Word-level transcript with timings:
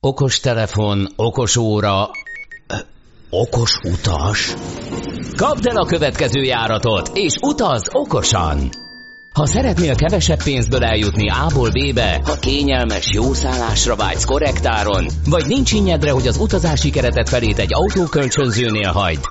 Okos 0.00 0.40
telefon, 0.40 1.08
okos 1.16 1.56
óra, 1.56 2.10
okos 3.30 3.78
utas. 3.82 4.54
Kapd 5.36 5.66
el 5.66 5.76
a 5.76 5.86
következő 5.86 6.42
járatot, 6.42 7.10
és 7.14 7.32
utaz 7.40 7.82
okosan! 7.92 8.68
Ha 9.32 9.46
szeretnél 9.46 9.94
kevesebb 9.94 10.42
pénzből 10.42 10.84
eljutni 10.84 11.30
A-ból 11.30 11.70
B-be, 11.70 12.20
ha 12.24 12.38
kényelmes, 12.38 13.08
jó 13.12 13.32
szállásra 13.32 13.96
vágysz 13.96 14.24
korrektáron, 14.24 15.06
vagy 15.26 15.46
nincs 15.46 15.72
innyedre, 15.72 16.10
hogy 16.10 16.26
az 16.26 16.36
utazási 16.36 16.90
keretet 16.90 17.28
felét 17.28 17.58
egy 17.58 17.74
autókölcsönzőnél 17.74 18.90
hagyd, 18.90 19.24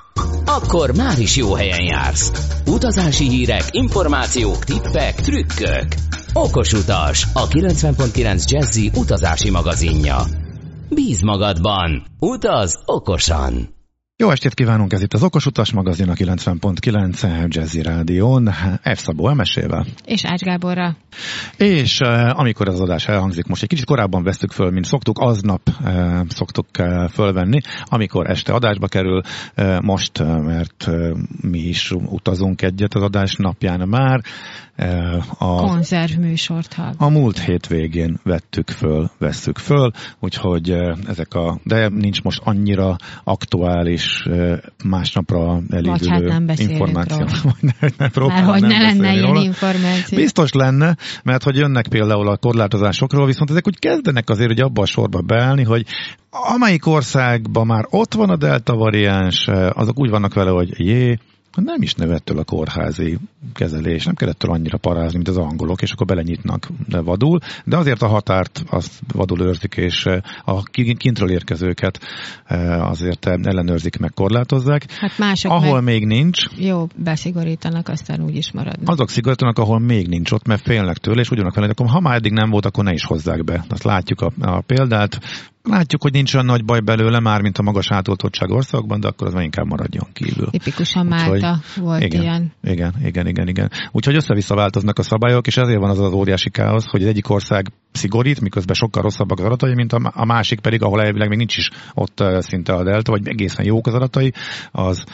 akkor 0.46 0.96
már 0.96 1.18
is 1.18 1.36
jó 1.36 1.54
helyen 1.54 1.84
jársz. 1.84 2.32
Utazási 2.66 3.28
hírek, 3.28 3.64
információk, 3.70 4.64
tippek, 4.64 5.14
trükkök. 5.14 5.86
Okos 6.32 6.72
utas, 6.72 7.26
a 7.32 7.48
90.9 7.48 8.44
Jazzy 8.44 8.90
utazási 8.94 9.50
magazinja. 9.50 10.37
Bíz 10.90 11.20
magadban. 11.20 12.02
Utaz 12.18 12.82
okosan. 12.84 13.76
Jó 14.16 14.30
estét 14.30 14.54
kívánunk, 14.54 14.92
ez 14.92 15.02
itt 15.02 15.14
az 15.14 15.22
Okos 15.22 15.46
Utas 15.46 15.72
magazin 15.72 16.08
a 16.08 16.12
90.9 16.12 17.48
Jazzy 17.48 17.82
Rádión, 17.82 18.50
F. 18.82 18.98
Szabó 18.98 19.28
emesével. 19.28 19.86
És 20.04 20.24
Ács 20.24 20.42
Gáborra. 20.42 20.96
És 21.56 22.00
uh, 22.00 22.38
amikor 22.38 22.68
az 22.68 22.80
adás 22.80 23.08
elhangzik, 23.08 23.46
most 23.46 23.62
egy 23.62 23.68
kicsit 23.68 23.84
korábban 23.84 24.22
vesztük 24.22 24.50
föl, 24.50 24.70
mint 24.70 24.84
szoktuk, 24.84 25.18
aznap 25.18 25.60
uh, 25.80 26.20
szoktuk 26.28 26.66
uh, 26.78 27.08
fölvenni, 27.08 27.60
amikor 27.84 28.30
este 28.30 28.52
adásba 28.52 28.86
kerül, 28.86 29.20
most, 29.82 30.18
mert 30.24 30.90
mi 31.40 31.58
is 31.58 31.90
utazunk 31.90 32.62
egyet 32.62 32.94
az 32.94 33.02
adás 33.02 33.36
napján 33.36 33.88
már, 33.88 34.20
a 35.38 35.54
konzervműsort 35.54 36.76
A 36.96 37.08
múlt 37.08 37.38
hétvégén 37.38 38.18
vettük 38.22 38.70
föl, 38.70 39.10
vesszük 39.18 39.58
föl, 39.58 39.90
úgyhogy 40.20 40.70
ezek 41.08 41.34
a, 41.34 41.58
de 41.64 41.88
nincs 41.88 42.22
most 42.22 42.40
annyira 42.44 42.96
aktuális 43.24 44.28
másnapra 44.84 45.60
elévülő 45.70 46.28
hát 46.28 46.38
nem 46.38 46.48
információ. 46.56 47.26
ne, 47.60 47.70
ne 47.98 48.08
Már 48.26 48.44
hogy 48.44 48.62
ne 48.62 48.78
lenne 48.78 49.12
ilyen 49.12 49.26
róla. 49.26 49.40
információ. 49.40 50.18
Biztos 50.18 50.52
lenne, 50.52 50.96
mert 51.22 51.42
hogy 51.42 51.56
jönnek 51.56 51.88
például 51.88 52.28
a 52.28 52.36
korlátozásokról, 52.36 53.26
viszont 53.26 53.50
ezek 53.50 53.66
úgy 53.66 53.78
kezdenek 53.78 54.30
azért 54.30 54.48
hogy 54.48 54.60
abba 54.60 54.82
a 54.82 54.86
sorba 54.86 55.20
beállni, 55.20 55.62
hogy 55.64 55.86
amelyik 56.30 56.86
országban 56.86 57.66
már 57.66 57.86
ott 57.90 58.14
van 58.14 58.30
a 58.30 58.36
delta 58.36 58.74
variáns, 58.74 59.46
azok 59.72 59.98
úgy 59.98 60.10
vannak 60.10 60.34
vele, 60.34 60.50
hogy 60.50 60.86
jé, 60.86 61.18
nem 61.64 61.82
is 61.82 61.94
nevettől 61.94 62.38
a 62.38 62.44
kórházi 62.44 63.18
kezelés, 63.52 64.04
nem 64.04 64.14
kellett 64.14 64.44
annyira 64.44 64.78
parázni, 64.78 65.16
mint 65.16 65.28
az 65.28 65.36
angolok, 65.36 65.82
és 65.82 65.92
akkor 65.92 66.06
belenyitnak 66.06 66.68
de 66.88 67.00
vadul, 67.00 67.38
de 67.64 67.76
azért 67.76 68.02
a 68.02 68.06
határt 68.06 68.64
azt 68.70 68.92
vadul 69.12 69.40
őrzik, 69.40 69.74
és 69.76 70.04
eh, 70.04 70.22
a 70.44 70.62
kintről 70.96 71.30
érkezőket 71.30 72.00
eh, 72.44 72.88
azért 72.88 73.26
ellenőrzik, 73.26 73.98
meg 73.98 74.10
korlátozzák. 74.14 74.90
Hát 74.90 75.18
mások 75.18 75.52
ahol 75.52 75.80
meg 75.80 75.98
még 75.98 76.06
nincs. 76.06 76.46
Jó, 76.56 76.86
beszigorítanak, 76.96 77.88
aztán 77.88 78.22
úgy 78.22 78.36
is 78.36 78.52
maradnak. 78.52 78.88
Azok 78.88 79.10
szigorítanak, 79.10 79.58
ahol 79.58 79.78
még 79.78 80.08
nincs 80.08 80.30
ott, 80.30 80.46
mert 80.46 80.62
félnek 80.62 80.96
tőle, 80.96 81.20
és 81.20 81.30
ugyanak 81.30 81.54
vele, 81.54 81.68
akkor 81.68 81.86
ha 81.86 82.00
már 82.00 82.14
eddig 82.14 82.32
nem 82.32 82.50
volt, 82.50 82.66
akkor 82.66 82.84
ne 82.84 82.92
is 82.92 83.04
hozzák 83.04 83.44
be. 83.44 83.64
Azt 83.68 83.82
látjuk 83.82 84.20
a, 84.20 84.32
a 84.40 84.60
példát. 84.60 85.20
Látjuk, 85.70 86.02
hogy 86.02 86.12
nincs 86.12 86.34
olyan 86.34 86.46
nagy 86.46 86.64
baj 86.64 86.80
belőle 86.80 87.20
már, 87.20 87.40
mint 87.40 87.58
a 87.58 87.62
magas 87.62 87.90
átoltottság 87.90 88.50
országokban, 88.50 89.00
de 89.00 89.08
akkor 89.08 89.26
az 89.26 89.32
már 89.32 89.42
inkább 89.42 89.66
maradjon 89.66 90.06
kívül. 90.12 90.50
Tipikusan 90.50 91.06
Málta 91.06 91.60
volt 91.76 92.02
igen, 92.02 92.22
ilyen. 92.22 92.52
Igen, 92.62 92.94
igen, 93.04 93.26
igen, 93.26 93.48
igen. 93.48 93.70
Úgyhogy 93.92 94.14
össze-vissza 94.14 94.54
változnak 94.54 94.98
a 94.98 95.02
szabályok, 95.02 95.46
és 95.46 95.56
ezért 95.56 95.78
van 95.78 95.90
az 95.90 95.98
az 95.98 96.12
óriási 96.12 96.50
káosz, 96.50 96.86
hogy 96.90 97.02
az 97.02 97.08
egyik 97.08 97.30
ország 97.30 97.72
szigorít, 97.92 98.40
miközben 98.40 98.74
sokkal 98.74 99.02
rosszabbak 99.02 99.38
az 99.38 99.44
adatai, 99.44 99.74
mint 99.74 99.92
a 99.92 100.24
másik 100.24 100.60
pedig, 100.60 100.82
ahol 100.82 101.02
elvileg 101.02 101.28
még 101.28 101.38
nincs 101.38 101.56
is 101.56 101.70
ott 101.94 102.24
szinte 102.38 102.72
a 102.72 102.84
delta, 102.84 103.10
vagy 103.10 103.28
egészen 103.28 103.64
jók 103.64 103.86
az 103.86 103.94
adatai, 103.94 104.32
az 104.70 105.04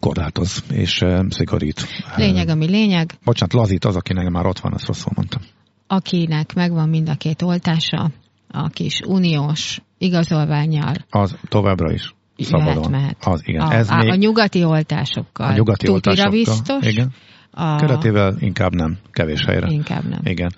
korlátoz 0.00 0.64
és 0.72 1.04
szigorít. 1.28 1.86
Lényeg, 2.16 2.48
ami 2.48 2.66
lényeg. 2.66 3.14
Bocsánat, 3.24 3.54
lazít 3.54 3.84
az, 3.84 3.96
akinek 3.96 4.30
már 4.30 4.46
ott 4.46 4.58
van, 4.58 4.72
azt 4.72 4.86
rosszul 4.86 5.12
mondtam. 5.14 5.42
Akinek 5.86 6.54
megvan 6.54 6.88
mind 6.88 7.08
a 7.08 7.14
két 7.14 7.42
oltása, 7.42 8.10
a 8.50 8.68
kis 8.68 9.00
uniós 9.06 9.80
igazolványjal. 9.98 10.94
Az 11.10 11.36
továbbra 11.48 11.92
is 11.92 12.14
szabadon. 12.36 12.90
Mehet, 12.90 12.90
mehet. 12.90 13.16
Az, 13.24 13.42
igen. 13.44 13.60
A, 13.60 13.72
Ez 13.72 13.90
a, 13.90 13.96
még... 13.96 14.10
a 14.10 14.14
nyugati 14.14 14.64
oltásokkal. 14.64 15.46
A 15.46 15.52
nyugati 15.52 15.88
oltásokkal. 15.88 16.30
biztos. 16.30 16.86
Igen. 16.86 17.12
A... 17.50 17.76
Keretével 17.76 18.36
inkább 18.38 18.74
nem, 18.74 18.98
kevés 19.10 19.44
helyre. 19.44 19.66
Inkább 19.70 20.04
nem. 20.04 20.20
Igen. 20.22 20.52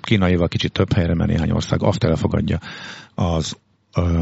Kínaival 0.00 0.48
kicsit 0.48 0.72
több 0.72 0.92
helyre, 0.92 1.14
mert 1.14 1.30
néhány 1.30 1.50
ország 1.50 1.82
azt 1.82 2.04
elfogadja. 2.04 2.58
Az 3.14 3.56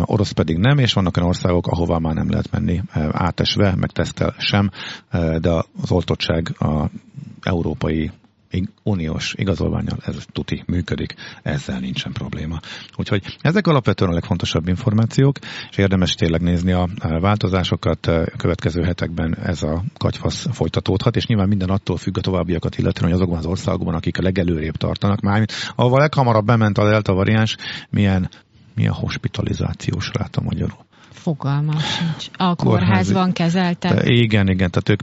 orosz 0.04 0.30
pedig 0.32 0.56
nem, 0.56 0.78
és 0.78 0.92
vannak 0.92 1.16
olyan 1.16 1.28
országok, 1.28 1.66
ahová 1.66 1.98
már 1.98 2.14
nem 2.14 2.30
lehet 2.30 2.50
menni 2.50 2.82
átesve, 3.12 3.74
meg 3.76 3.90
tesztel 3.90 4.34
sem, 4.38 4.70
de 5.38 5.50
az 5.82 5.90
oltottság 5.90 6.54
a 6.58 6.90
európai 7.42 8.10
uniós 8.82 9.34
igazolványal 9.36 9.98
ez 10.06 10.16
tuti 10.32 10.62
működik, 10.66 11.14
ezzel 11.42 11.78
nincsen 11.78 12.12
probléma. 12.12 12.60
Úgyhogy 12.96 13.36
ezek 13.40 13.66
alapvetően 13.66 14.10
a 14.10 14.14
legfontosabb 14.14 14.68
információk, 14.68 15.38
és 15.70 15.76
érdemes 15.76 16.14
tényleg 16.14 16.40
nézni 16.40 16.72
a 16.72 16.88
változásokat. 17.20 18.06
A 18.06 18.24
következő 18.36 18.82
hetekben 18.82 19.36
ez 19.36 19.62
a 19.62 19.84
kagyfasz 19.98 20.46
folytatódhat, 20.52 21.16
és 21.16 21.26
nyilván 21.26 21.48
minden 21.48 21.68
attól 21.68 21.96
függ 21.96 22.18
a 22.18 22.20
továbbiakat, 22.20 22.78
illetve 22.78 23.04
hogy 23.04 23.14
azokban 23.14 23.38
az 23.38 23.46
országokban, 23.46 23.94
akik 23.94 24.18
a 24.18 24.22
legelőrébb 24.22 24.76
tartanak, 24.76 25.20
már 25.20 25.48
ahol 25.76 25.98
leghamarabb 25.98 26.44
bement 26.44 26.78
a 26.78 26.90
delta 26.90 27.12
variáns, 27.12 27.56
milyen, 27.90 28.30
milyen 28.74 28.92
hospitalizációs 28.92 30.10
ráta 30.12 30.40
magyarul. 30.40 30.88
Fogalmam 31.10 31.78
sincs. 31.78 32.26
A 32.36 32.54
kórházban 32.54 33.32
kezelte. 33.32 34.02
Igen, 34.04 34.48
igen, 34.48 34.70
tehát 34.70 34.88
ők 34.88 35.00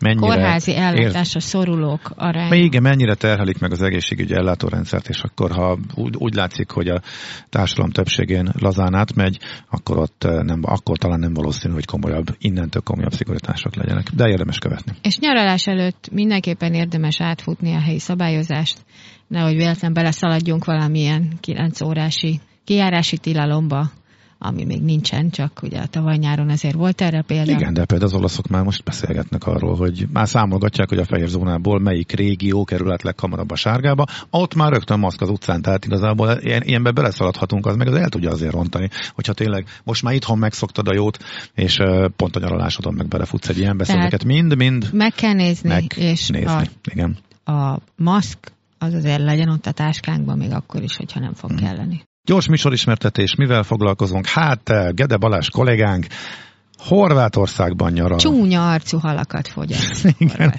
mennyire... 0.00 0.26
Kórházi 0.26 0.76
ellátásra 0.76 1.40
szorulók 1.40 2.10
arány. 2.16 2.52
Igen, 2.52 2.82
mennyire 2.82 3.14
terhelik 3.14 3.58
meg 3.58 3.72
az 3.72 3.82
egészségügyi 3.82 4.34
ellátórendszert, 4.34 5.08
és 5.08 5.20
akkor 5.20 5.50
ha 5.50 5.78
úgy, 5.94 6.14
úgy 6.18 6.34
látszik, 6.34 6.70
hogy 6.70 6.88
a 6.88 7.00
társadalom 7.48 7.90
többségén 7.90 8.48
lazán 8.58 8.94
átmegy, 8.94 9.38
akkor 9.70 9.98
ott 9.98 10.24
eh, 10.24 10.42
nem, 10.42 10.60
akkor 10.62 10.98
talán 10.98 11.18
nem 11.18 11.34
valószínű, 11.34 11.74
hogy 11.74 11.84
komolyabb, 11.84 12.26
innentől 12.38 12.82
komolyabb 12.82 13.12
szigorítások 13.12 13.76
legyenek. 13.76 14.10
De 14.10 14.28
érdemes 14.28 14.58
követni. 14.58 14.92
És 15.02 15.18
nyaralás 15.18 15.66
előtt 15.66 16.08
mindenképpen 16.12 16.74
érdemes 16.74 17.20
átfutni 17.20 17.74
a 17.74 17.80
helyi 17.80 17.98
szabályozást, 17.98 18.78
nehogy 19.26 19.56
véletlen 19.56 19.92
beleszaladjunk 19.92 20.64
valamilyen 20.64 21.32
9 21.40 21.80
órási 21.80 22.40
kijárási 22.64 23.18
tilalomba, 23.18 23.90
ami 24.38 24.64
még 24.64 24.82
nincsen, 24.82 25.30
csak 25.30 25.60
ugye 25.62 25.78
a 25.80 25.86
tavaly 25.86 26.16
nyáron 26.16 26.48
ezért 26.48 26.74
volt 26.74 27.00
erre 27.00 27.22
példa. 27.22 27.52
Igen, 27.52 27.74
de 27.74 27.84
például 27.84 28.10
az 28.10 28.18
olaszok 28.18 28.48
már 28.48 28.62
most 28.62 28.84
beszélgetnek 28.84 29.46
arról, 29.46 29.76
hogy 29.76 30.06
már 30.12 30.28
számolgatják, 30.28 30.88
hogy 30.88 30.98
a 30.98 31.04
fehér 31.04 31.28
zónából 31.28 31.80
melyik 31.80 32.12
régió 32.12 32.64
kerül 32.64 32.92
át 32.92 33.02
leghamarabb 33.02 33.50
a 33.50 33.56
sárgába. 33.56 34.04
Ott 34.30 34.54
már 34.54 34.72
rögtön 34.72 34.98
maszk 34.98 35.20
az 35.20 35.28
utcán, 35.28 35.62
tehát 35.62 35.84
igazából 35.84 36.38
ilyen, 36.40 36.62
ilyenbe 36.62 36.90
beleszaladhatunk, 36.90 37.66
az 37.66 37.76
meg 37.76 37.86
az 37.86 37.94
el 37.94 38.08
tudja 38.08 38.30
azért 38.30 38.52
rontani, 38.52 38.88
hogyha 39.14 39.32
tényleg 39.32 39.66
most 39.84 40.02
már 40.02 40.14
itthon 40.14 40.38
megszoktad 40.38 40.88
a 40.88 40.94
jót, 40.94 41.18
és 41.54 41.78
pont 42.16 42.36
a 42.36 42.40
nyaralásodon 42.40 42.94
meg 42.94 43.08
belefutsz 43.08 43.48
egy 43.48 43.58
ilyen 43.58 43.76
beszéleket. 43.76 44.24
Mind-mind 44.24 44.88
meg 44.92 45.12
kell 45.12 45.32
nézni, 45.32 45.68
meg 45.68 45.84
és 45.96 46.28
nézni. 46.28 46.50
A, 46.50 46.62
Igen. 46.90 47.18
a 47.44 47.78
maszk 47.96 48.52
az 48.78 48.94
azért 48.94 49.22
legyen 49.22 49.48
ott 49.48 49.66
a 49.66 49.72
táskánkban, 49.72 50.38
még 50.38 50.52
akkor 50.52 50.82
is, 50.82 50.96
hogyha 50.96 51.20
nem 51.20 51.34
fog 51.34 51.50
hmm. 51.50 51.58
kelleni. 51.58 52.02
Gyors 52.28 52.48
műsorismertetés, 52.48 53.34
mivel 53.34 53.62
foglalkozunk? 53.62 54.26
Hát, 54.26 54.94
Gede 54.94 55.16
Balázs 55.16 55.48
kollégánk 55.48 56.06
Horvátországban 56.78 57.92
nyaral. 57.92 58.18
Csúnya 58.18 58.70
arcú 58.70 58.98
halakat 58.98 59.48
fogyaszt. 59.48 60.14
Igen, 60.18 60.54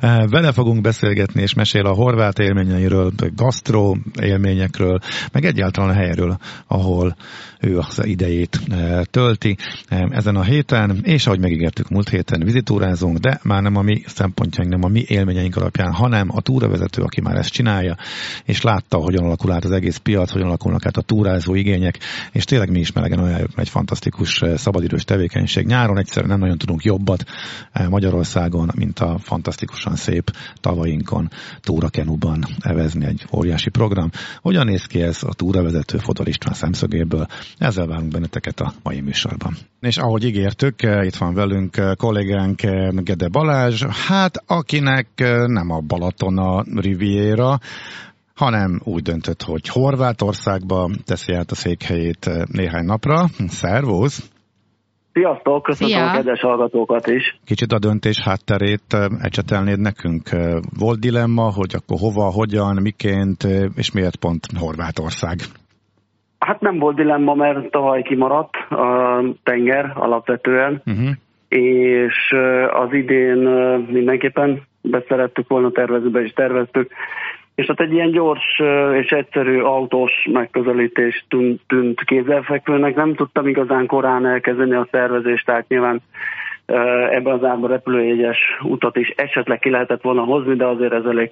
eh, 0.00 0.26
vele 0.28 0.52
fogunk 0.52 0.80
beszélgetni, 0.80 1.42
és 1.42 1.54
mesél 1.54 1.86
a 1.86 1.92
horvát 1.92 2.38
élményeiről, 2.38 3.12
gasztró 3.36 3.98
élményekről, 4.20 4.98
meg 5.32 5.44
egyáltalán 5.44 5.90
a 5.90 5.92
helyről, 5.92 6.38
ahol 6.66 7.16
ő 7.60 7.78
az 7.78 8.00
idejét 8.06 8.60
eh, 8.68 9.00
tölti 9.10 9.56
eh, 9.86 10.00
ezen 10.10 10.36
a 10.36 10.42
héten, 10.42 11.00
és 11.02 11.26
ahogy 11.26 11.40
megígértük 11.40 11.88
múlt 11.88 12.08
héten 12.08 12.40
vizitúrázunk, 12.44 13.18
de 13.18 13.40
már 13.42 13.62
nem 13.62 13.76
a 13.76 13.82
mi 13.82 14.02
szempontjaink, 14.06 14.72
nem 14.72 14.84
a 14.84 14.88
mi 14.88 15.04
élményeink 15.06 15.56
alapján, 15.56 15.92
hanem 15.92 16.28
a 16.32 16.40
túravezető, 16.40 17.02
aki 17.02 17.20
már 17.20 17.36
ezt 17.36 17.52
csinálja, 17.52 17.96
és 18.44 18.62
látta, 18.62 18.96
hogyan 18.96 19.24
alakul 19.24 19.52
át 19.52 19.64
az 19.64 19.70
egész 19.70 19.96
piac, 19.96 20.30
hogyan 20.30 20.46
alakulnak 20.46 20.86
át 20.86 20.96
a 20.96 21.02
túrázó 21.02 21.54
igények, 21.54 21.98
és 22.32 22.44
tényleg 22.44 22.70
mi 22.70 22.78
is 22.78 22.92
melegen 22.92 23.18
olyan 23.18 23.48
egy 23.56 23.68
fantasztikus 23.68 24.42
szabadidős 24.56 25.04
tevékenység. 25.04 25.32
Nyáron 25.62 25.98
egyszerűen 25.98 26.30
nem 26.30 26.40
nagyon 26.40 26.58
tudunk 26.58 26.82
jobbat 26.82 27.24
Magyarországon, 27.88 28.70
mint 28.74 28.98
a 28.98 29.18
fantasztikusan 29.18 29.96
szép 29.96 30.30
tavainkon 30.60 31.30
túrakenuban 31.60 32.44
evezni 32.60 33.04
egy 33.04 33.26
óriási 33.32 33.70
program. 33.70 34.10
Hogyan 34.40 34.66
néz 34.66 34.84
ki 34.84 35.02
ez 35.02 35.22
a 35.22 35.34
túravezető 35.34 35.98
Fodor 35.98 36.28
István 36.28 36.54
szemszögéből? 36.54 37.26
Ezzel 37.58 37.86
várunk 37.86 38.12
benneteket 38.12 38.60
a 38.60 38.72
mai 38.82 39.00
műsorban. 39.00 39.56
És 39.80 39.96
ahogy 39.96 40.24
ígértük, 40.24 40.82
itt 40.82 41.16
van 41.16 41.34
velünk 41.34 41.96
kollégánk 41.96 42.60
Gede 43.02 43.28
Balázs, 43.28 43.84
hát 43.84 44.42
akinek 44.46 45.08
nem 45.46 45.70
a 45.70 45.80
Balaton 45.80 46.38
a 46.38 46.64
Riviera, 46.74 47.58
hanem 48.34 48.80
úgy 48.84 49.02
döntött, 49.02 49.42
hogy 49.42 49.68
Horvátországba 49.68 50.90
teszi 51.04 51.32
át 51.32 51.50
a 51.50 51.54
székhelyét 51.54 52.30
néhány 52.46 52.84
napra. 52.84 53.28
Szervusz! 53.48 54.28
Sziasztok, 55.14 55.62
köszönöm 55.62 55.92
Szia. 55.92 56.10
a 56.10 56.14
kedves 56.14 56.40
hallgatókat 56.40 57.06
is. 57.06 57.38
Kicsit 57.44 57.72
a 57.72 57.78
döntés 57.78 58.22
hátterét 58.24 58.88
ecsetelnéd 59.20 59.80
nekünk. 59.80 60.28
Volt 60.78 61.00
dilemma, 61.00 61.42
hogy 61.42 61.74
akkor 61.78 61.98
hova, 62.00 62.30
hogyan, 62.40 62.82
miként, 62.82 63.42
és 63.76 63.92
miért 63.92 64.16
pont 64.16 64.42
Horvátország? 64.58 65.36
Hát 66.38 66.60
nem 66.60 66.78
volt 66.78 66.96
dilemma, 66.96 67.34
mert 67.34 67.70
tavaly 67.70 68.02
kimaradt 68.02 68.54
a 68.70 69.22
tenger 69.42 69.92
alapvetően, 69.94 70.82
uh-huh. 70.86 71.10
és 71.48 72.16
az 72.70 72.92
idén 72.92 73.38
mindenképpen 73.90 74.62
beszerettük 74.82 75.48
volna 75.48 75.70
tervezni, 75.70 76.10
be 76.10 76.22
is 76.22 76.32
terveztük, 76.32 76.90
és 77.54 77.66
hát 77.66 77.80
egy 77.80 77.92
ilyen 77.92 78.10
gyors 78.10 78.60
és 79.00 79.10
egyszerű 79.10 79.60
autós 79.60 80.12
megközelítés 80.32 81.24
tűnt, 81.28 81.60
tűnt 81.66 82.04
kézzelfekvőnek. 82.04 82.94
Nem 82.94 83.14
tudtam 83.14 83.46
igazán 83.46 83.86
korán 83.86 84.26
elkezdeni 84.26 84.74
a 84.74 84.88
szervezést, 84.90 85.46
tehát 85.46 85.68
nyilván 85.68 86.02
ebben 87.10 87.32
az 87.32 87.44
árban 87.44 87.70
repülőjegyes 87.70 88.38
utat 88.62 88.96
is 88.96 89.08
esetleg 89.08 89.58
ki 89.58 89.70
lehetett 89.70 90.02
volna 90.02 90.22
hozni, 90.22 90.54
de 90.54 90.66
azért 90.66 90.92
ez 90.92 91.04
elég 91.04 91.30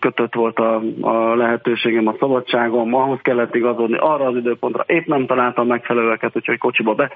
kötött 0.00 0.34
volt 0.34 0.58
a, 0.58 0.82
a 1.00 1.34
lehetőségem, 1.34 2.06
a 2.06 2.14
szabadságom, 2.18 2.94
ahhoz 2.94 3.18
kellett 3.22 3.54
igazodni 3.54 3.96
arra 3.98 4.24
az 4.24 4.36
időpontra. 4.36 4.84
Épp 4.86 5.06
nem 5.06 5.26
találtam 5.26 5.66
megfelelőeket, 5.66 6.36
úgyhogy 6.36 6.58
kocsiba 6.58 6.94
be, 6.94 7.10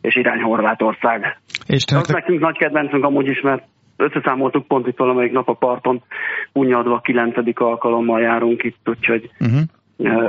és 0.00 0.16
irány 0.16 0.40
Horvátország. 0.40 1.38
És 1.66 1.84
te... 1.84 1.96
Az 1.96 2.08
nekünk 2.08 2.40
nagy 2.40 2.56
kedvencünk 2.56 3.04
amúgy 3.04 3.28
is, 3.28 3.40
mert 3.40 3.62
összeszámoltuk 4.00 4.66
pont 4.66 4.86
itt 4.86 4.98
valamelyik 4.98 5.32
nap 5.32 5.48
a 5.48 5.54
parton, 5.54 6.02
unnyadva 6.52 7.00
kilencedik 7.00 7.60
alkalommal 7.60 8.20
járunk 8.20 8.62
itt, 8.62 8.88
úgyhogy 8.88 9.30
uh-huh 9.40 9.60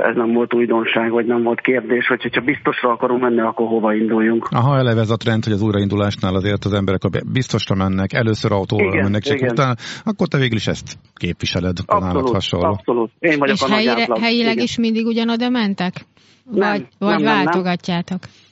ez 0.08 0.16
nem 0.16 0.32
volt 0.32 0.54
újdonság, 0.54 1.10
vagy 1.10 1.26
nem 1.26 1.42
volt 1.42 1.60
kérdés, 1.60 2.06
hogy 2.06 2.34
ha 2.34 2.40
biztosra 2.40 2.90
akarunk 2.90 3.20
menni, 3.20 3.40
akkor 3.40 3.66
hova 3.66 3.94
induljunk. 3.94 4.48
Aha, 4.50 4.76
eleve 4.76 5.00
ez 5.00 5.10
a 5.10 5.16
trend, 5.16 5.44
hogy 5.44 5.52
az 5.52 5.62
újraindulásnál 5.62 6.34
azért 6.34 6.64
az 6.64 6.72
emberek 6.72 7.00
biztosra 7.32 7.74
mennek, 7.74 8.12
először 8.12 8.52
autóval 8.52 8.86
igen, 8.86 9.02
mennek, 9.02 9.22
csak 9.22 9.36
igen. 9.36 9.50
utána, 9.50 9.74
akkor 10.04 10.28
te 10.28 10.38
végül 10.38 10.56
is 10.56 10.66
ezt 10.66 10.98
képviseled, 11.14 11.76
abszolút, 11.86 12.28
hasonló. 12.28 12.66
Abszolút, 12.66 13.10
én 13.18 13.38
vagyok 13.38 13.56
És 13.56 13.62
a 13.62 13.68
helyire, 13.68 14.06
helyileg 14.20 14.52
igen. 14.52 14.64
is 14.64 14.78
mindig 14.78 15.06
ugyanoda 15.06 15.48
mentek? 15.48 15.94
Vagy, 16.44 16.58
nem, 16.58 16.86
vagy 16.98 17.22
nem, 17.22 17.34
váltogatjátok? 17.34 18.18
Nem, 18.20 18.30
nem. 18.30 18.51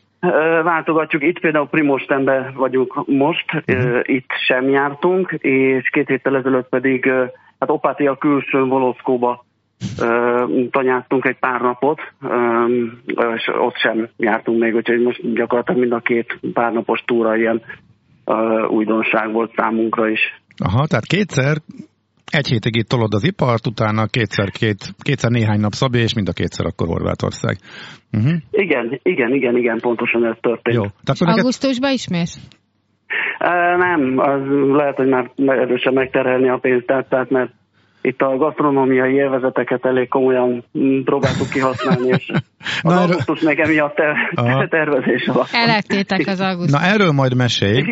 Váltogatjuk, 0.63 1.23
itt 1.23 1.41
például 1.41 1.69
Primostenbe 1.69 2.53
vagyunk 2.55 3.07
most, 3.07 3.45
uh-huh. 3.67 4.01
itt 4.03 4.31
sem 4.47 4.69
jártunk, 4.69 5.33
és 5.39 5.89
két 5.91 6.09
héttel 6.09 6.37
ezelőtt 6.37 6.69
pedig 6.69 7.11
hát 7.59 7.71
Opátia 7.71 8.17
külső 8.17 8.65
Voloszkóba 8.65 9.45
tanyáztunk 10.71 11.25
egy 11.25 11.39
pár 11.39 11.61
napot, 11.61 12.01
és 13.35 13.49
ott 13.59 13.77
sem 13.77 14.09
jártunk 14.17 14.61
még, 14.61 14.75
úgyhogy 14.75 15.03
most 15.03 15.33
gyakorlatilag 15.33 15.81
mind 15.81 15.93
a 15.93 15.99
két 15.99 16.39
párnapos 16.53 17.03
túra 17.07 17.37
ilyen 17.37 17.63
újdonság 18.69 19.33
volt 19.33 19.53
számunkra 19.57 20.09
is. 20.09 20.21
Aha, 20.65 20.87
tehát 20.87 21.05
kétszer 21.07 21.57
egy 22.31 22.47
hétig 22.47 22.77
itt 22.77 22.89
tolod 22.89 23.15
az 23.15 23.25
ipart, 23.25 23.67
utána 23.67 24.07
kétszer, 24.07 24.51
két, 24.51 24.79
kétszer 24.99 25.31
néhány 25.31 25.61
nap 25.61 25.73
Szabé, 25.73 26.01
és 26.01 26.15
mind 26.15 26.29
a 26.29 26.33
kétszer 26.33 26.67
akkor 26.67 26.87
Horvátország. 26.87 27.57
Uh-huh. 28.13 28.33
Igen, 28.51 29.01
igen, 29.03 29.35
igen, 29.35 29.57
igen, 29.57 29.79
pontosan 29.81 30.25
ez 30.25 30.37
történt. 30.41 30.77
Jó. 30.77 30.83
Tehát 31.05 31.37
Augusztusban 31.39 31.93
is 31.93 32.09
mész? 32.09 32.39
Uh, 33.41 33.79
nem, 33.79 34.19
az 34.19 34.41
lehet, 34.73 34.97
hogy 34.97 35.09
már 35.09 35.31
erősen 35.37 35.93
megterhelni 35.93 36.49
a 36.49 36.59
pénzt, 36.59 36.87
tehát 36.87 37.31
mert 37.31 37.53
itt 38.03 38.21
a 38.21 38.37
gasztronómiai 38.37 39.15
élvezeteket 39.15 39.85
elég 39.85 40.09
komolyan 40.09 40.65
próbáltuk 41.05 41.49
kihasználni, 41.49 42.09
és 42.09 42.31
az 42.83 42.93
Na, 42.93 43.01
augusztus 43.01 43.41
meg 43.41 43.61
emiatt 43.61 43.95
ter- 43.95 44.71
tervezés 44.77 45.27
alatt. 45.27 45.49
Elettétek 45.53 46.27
az 46.27 46.41
augusztus. 46.41 46.81
Na 46.81 46.87
erről 46.87 47.13
majd 47.13 47.37
mesélj, 47.37 47.83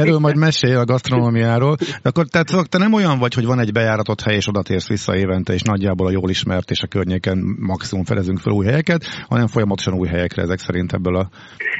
erről 0.00 0.18
majd 0.18 0.36
mesélj 0.36 0.74
a 0.74 0.84
gasztronómiáról. 0.84 1.74
De 2.02 2.08
akkor 2.08 2.24
tehát 2.24 2.48
szóval 2.48 2.66
te 2.66 2.78
nem 2.78 2.92
olyan 2.92 3.18
vagy, 3.18 3.34
hogy 3.34 3.46
van 3.46 3.58
egy 3.58 3.72
bejáratott 3.72 4.20
hely, 4.20 4.34
és 4.34 4.48
oda 4.48 4.62
térsz 4.62 4.88
vissza 4.88 5.16
évente, 5.16 5.52
és 5.52 5.62
nagyjából 5.62 6.06
a 6.06 6.10
jól 6.10 6.30
ismert, 6.30 6.70
és 6.70 6.82
a 6.82 6.86
környéken 6.86 7.38
maximum 7.58 8.04
felezünk 8.04 8.38
fel 8.38 8.52
új 8.52 8.66
helyeket, 8.66 9.02
hanem 9.28 9.46
folyamatosan 9.46 9.94
új 9.94 10.08
helyekre 10.08 10.42
ezek 10.42 10.58
szerint 10.58 10.92
ebből 10.92 11.16
a 11.16 11.28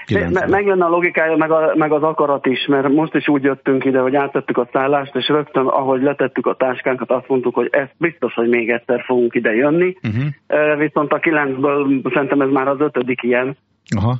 me- 0.08 0.48
megjön 0.48 0.80
a 0.80 0.88
logikája, 0.88 1.36
meg, 1.36 1.50
a, 1.50 1.72
meg 1.76 1.92
az 1.92 2.02
akarat 2.02 2.46
is, 2.46 2.66
mert 2.66 2.88
most 2.88 3.14
is 3.14 3.28
úgy 3.28 3.42
jöttünk 3.42 3.84
ide, 3.84 3.98
hogy 3.98 4.16
áttettük 4.16 4.58
a 4.58 4.68
szállást, 4.72 5.16
és 5.16 5.28
rögtön, 5.28 5.66
ahogy 5.66 6.02
letettük 6.02 6.46
a 6.46 6.54
táskánkat, 6.54 7.10
azt 7.10 7.28
mondtuk, 7.28 7.54
hogy 7.54 7.68
ez 7.70 7.88
biztos, 7.98 8.34
hogy 8.34 8.48
még 8.48 8.70
egyszer 8.70 9.02
fogunk 9.06 9.34
ide 9.34 9.50
jönni. 9.50 9.96
Uh-huh. 10.02 10.78
Viszont 10.78 11.12
a 11.12 11.18
kilencből 11.18 12.00
szerintem 12.12 12.40
ez 12.40 12.50
már 12.50 12.68
az 12.68 12.80
ötödik 12.80 13.22
ilyen, 13.22 13.56
Aha. 13.96 14.16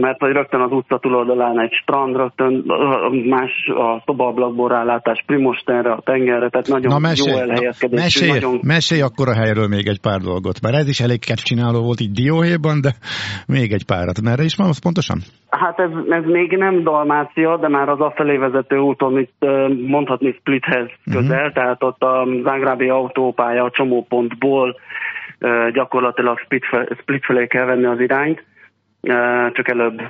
Mert 0.00 0.18
hogy 0.18 0.32
rögtön 0.32 0.60
az 0.60 0.72
utca 0.72 0.98
túloldalán 0.98 1.60
egy 1.60 1.72
strand, 1.72 2.16
rögtön 2.16 2.64
más 3.28 3.50
a 3.66 4.02
szobaablakból 4.04 4.68
rálátás 4.68 5.22
Primostenre, 5.26 5.92
a 5.92 6.00
tengerre, 6.04 6.48
tehát 6.48 6.68
nagyon 6.68 6.92
Na 6.92 6.98
mesélj, 6.98 7.36
jó 7.36 7.42
elhelyezkedés. 7.42 8.00
Mesélj, 8.00 8.30
nagyon... 8.30 8.60
mesélj 8.62 9.00
akkor 9.00 9.28
a 9.28 9.34
helyről 9.34 9.68
még 9.68 9.86
egy 9.86 10.00
pár 10.00 10.20
dolgot, 10.20 10.60
mert 10.62 10.74
ez 10.76 10.88
is 10.88 11.00
elég 11.00 11.18
csináló 11.18 11.80
volt 11.82 12.00
így 12.00 12.12
dióhéjban, 12.12 12.80
de 12.80 12.94
még 13.46 13.72
egy 13.72 13.84
párat. 13.84 14.22
Merre 14.22 14.42
is 14.42 14.54
van 14.56 14.68
az 14.68 14.82
pontosan? 14.82 15.18
Hát 15.50 15.78
ez, 15.78 15.90
ez 16.08 16.24
még 16.24 16.56
nem 16.56 16.82
Dalmácia, 16.82 17.56
de 17.56 17.68
már 17.68 17.88
az 17.88 18.00
afelé 18.00 18.36
vezető 18.36 18.76
úton 18.76 19.18
itt 19.18 19.46
mondhatni 19.86 20.36
Splithez 20.38 20.90
közel, 21.04 21.36
uh-huh. 21.36 21.52
tehát 21.52 21.82
ott 21.82 22.02
a 22.02 22.26
Zágrábi 22.42 22.88
autópálya 22.88 23.64
a 23.64 23.70
csomópontból 23.70 24.76
gyakorlatilag 25.72 26.38
Split 26.98 27.24
felé 27.24 27.46
kell 27.46 27.64
venni 27.64 27.84
az 27.84 28.00
irányt 28.00 28.44
csak 29.52 29.68
előbb 29.68 30.02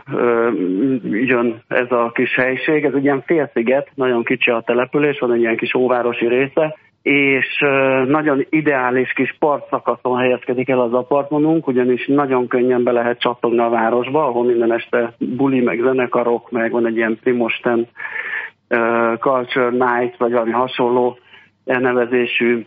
jön 1.03 1.63
ez 1.69 1.91
a 1.91 2.11
kis 2.15 2.35
helység. 2.35 2.85
Ez 2.85 2.95
egy 2.95 3.05
ilyen 3.05 3.23
félsziget, 3.27 3.91
nagyon 3.95 4.25
kicsi 4.25 4.51
a 4.51 4.63
település, 4.67 5.19
van 5.19 5.33
egy 5.33 5.41
ilyen 5.41 5.57
kis 5.57 5.75
óvárosi 5.75 6.29
része, 6.29 6.77
és 7.03 7.59
nagyon 8.07 8.47
ideális 8.49 9.13
kis 9.13 9.37
partszakaszon 9.39 10.19
helyezkedik 10.19 10.69
el 10.69 10.81
az 10.81 10.93
apartmanunk, 10.93 11.67
ugyanis 11.67 12.07
nagyon 12.07 12.47
könnyen 12.47 12.83
be 12.83 12.93
lehet 12.93 13.21
csattogni 13.21 13.59
a 13.59 13.69
városba, 13.69 14.27
ahol 14.27 14.45
minden 14.45 14.73
este 14.73 15.13
buli, 15.19 15.61
meg 15.61 15.81
zenekarok, 15.83 16.51
meg 16.51 16.71
van 16.71 16.87
egy 16.87 16.97
ilyen 16.97 17.19
Primosten 17.23 17.89
Culture 19.21 19.71
Night, 19.71 20.17
vagy 20.17 20.33
valami 20.33 20.51
hasonló 20.51 21.19
elnevezésű 21.65 22.67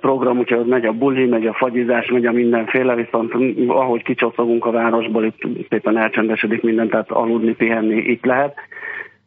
program, 0.00 0.38
úgyhogy 0.38 0.66
megy 0.66 0.84
a 0.84 0.92
buli, 0.92 1.26
megy 1.26 1.46
a 1.46 1.54
fagyizás, 1.54 2.10
megy 2.12 2.26
a 2.26 2.32
mindenféle, 2.32 2.94
viszont 2.94 3.32
ahogy 3.68 4.02
kicsoszogunk 4.02 4.64
a 4.64 4.70
városból, 4.70 5.24
itt 5.24 5.66
szépen 5.68 5.98
elcsendesedik 5.98 6.62
minden, 6.62 6.88
tehát 6.88 7.10
aludni, 7.10 7.54
pihenni 7.54 7.96
itt 7.96 8.24
lehet 8.24 8.54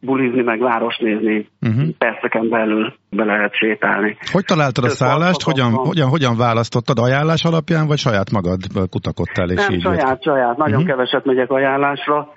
bulizni, 0.00 0.42
meg 0.42 0.60
város 0.60 0.96
nézni, 0.98 1.48
uh-huh. 1.60 1.88
perceken 1.98 2.48
belül 2.48 2.92
be 3.10 3.24
lehet 3.24 3.54
sétálni. 3.54 4.16
Hogy 4.32 4.44
találtad 4.44 4.84
a 4.84 4.88
szállást? 4.88 5.42
Hogyan, 5.42 5.72
hogyan, 5.72 6.08
hogyan 6.08 6.36
választottad? 6.36 6.98
Ajánlás 6.98 7.44
alapján, 7.44 7.86
vagy 7.86 7.98
saját 7.98 8.30
magad 8.30 8.60
kutakodtál? 8.90 9.50
És 9.50 9.54
Nem, 9.54 9.72
így 9.72 9.82
saját, 9.82 10.08
jött? 10.08 10.22
saját. 10.22 10.56
Nagyon 10.56 10.80
uh-huh. 10.80 10.90
keveset 10.90 11.24
megyek 11.24 11.50
ajánlásra. 11.50 12.28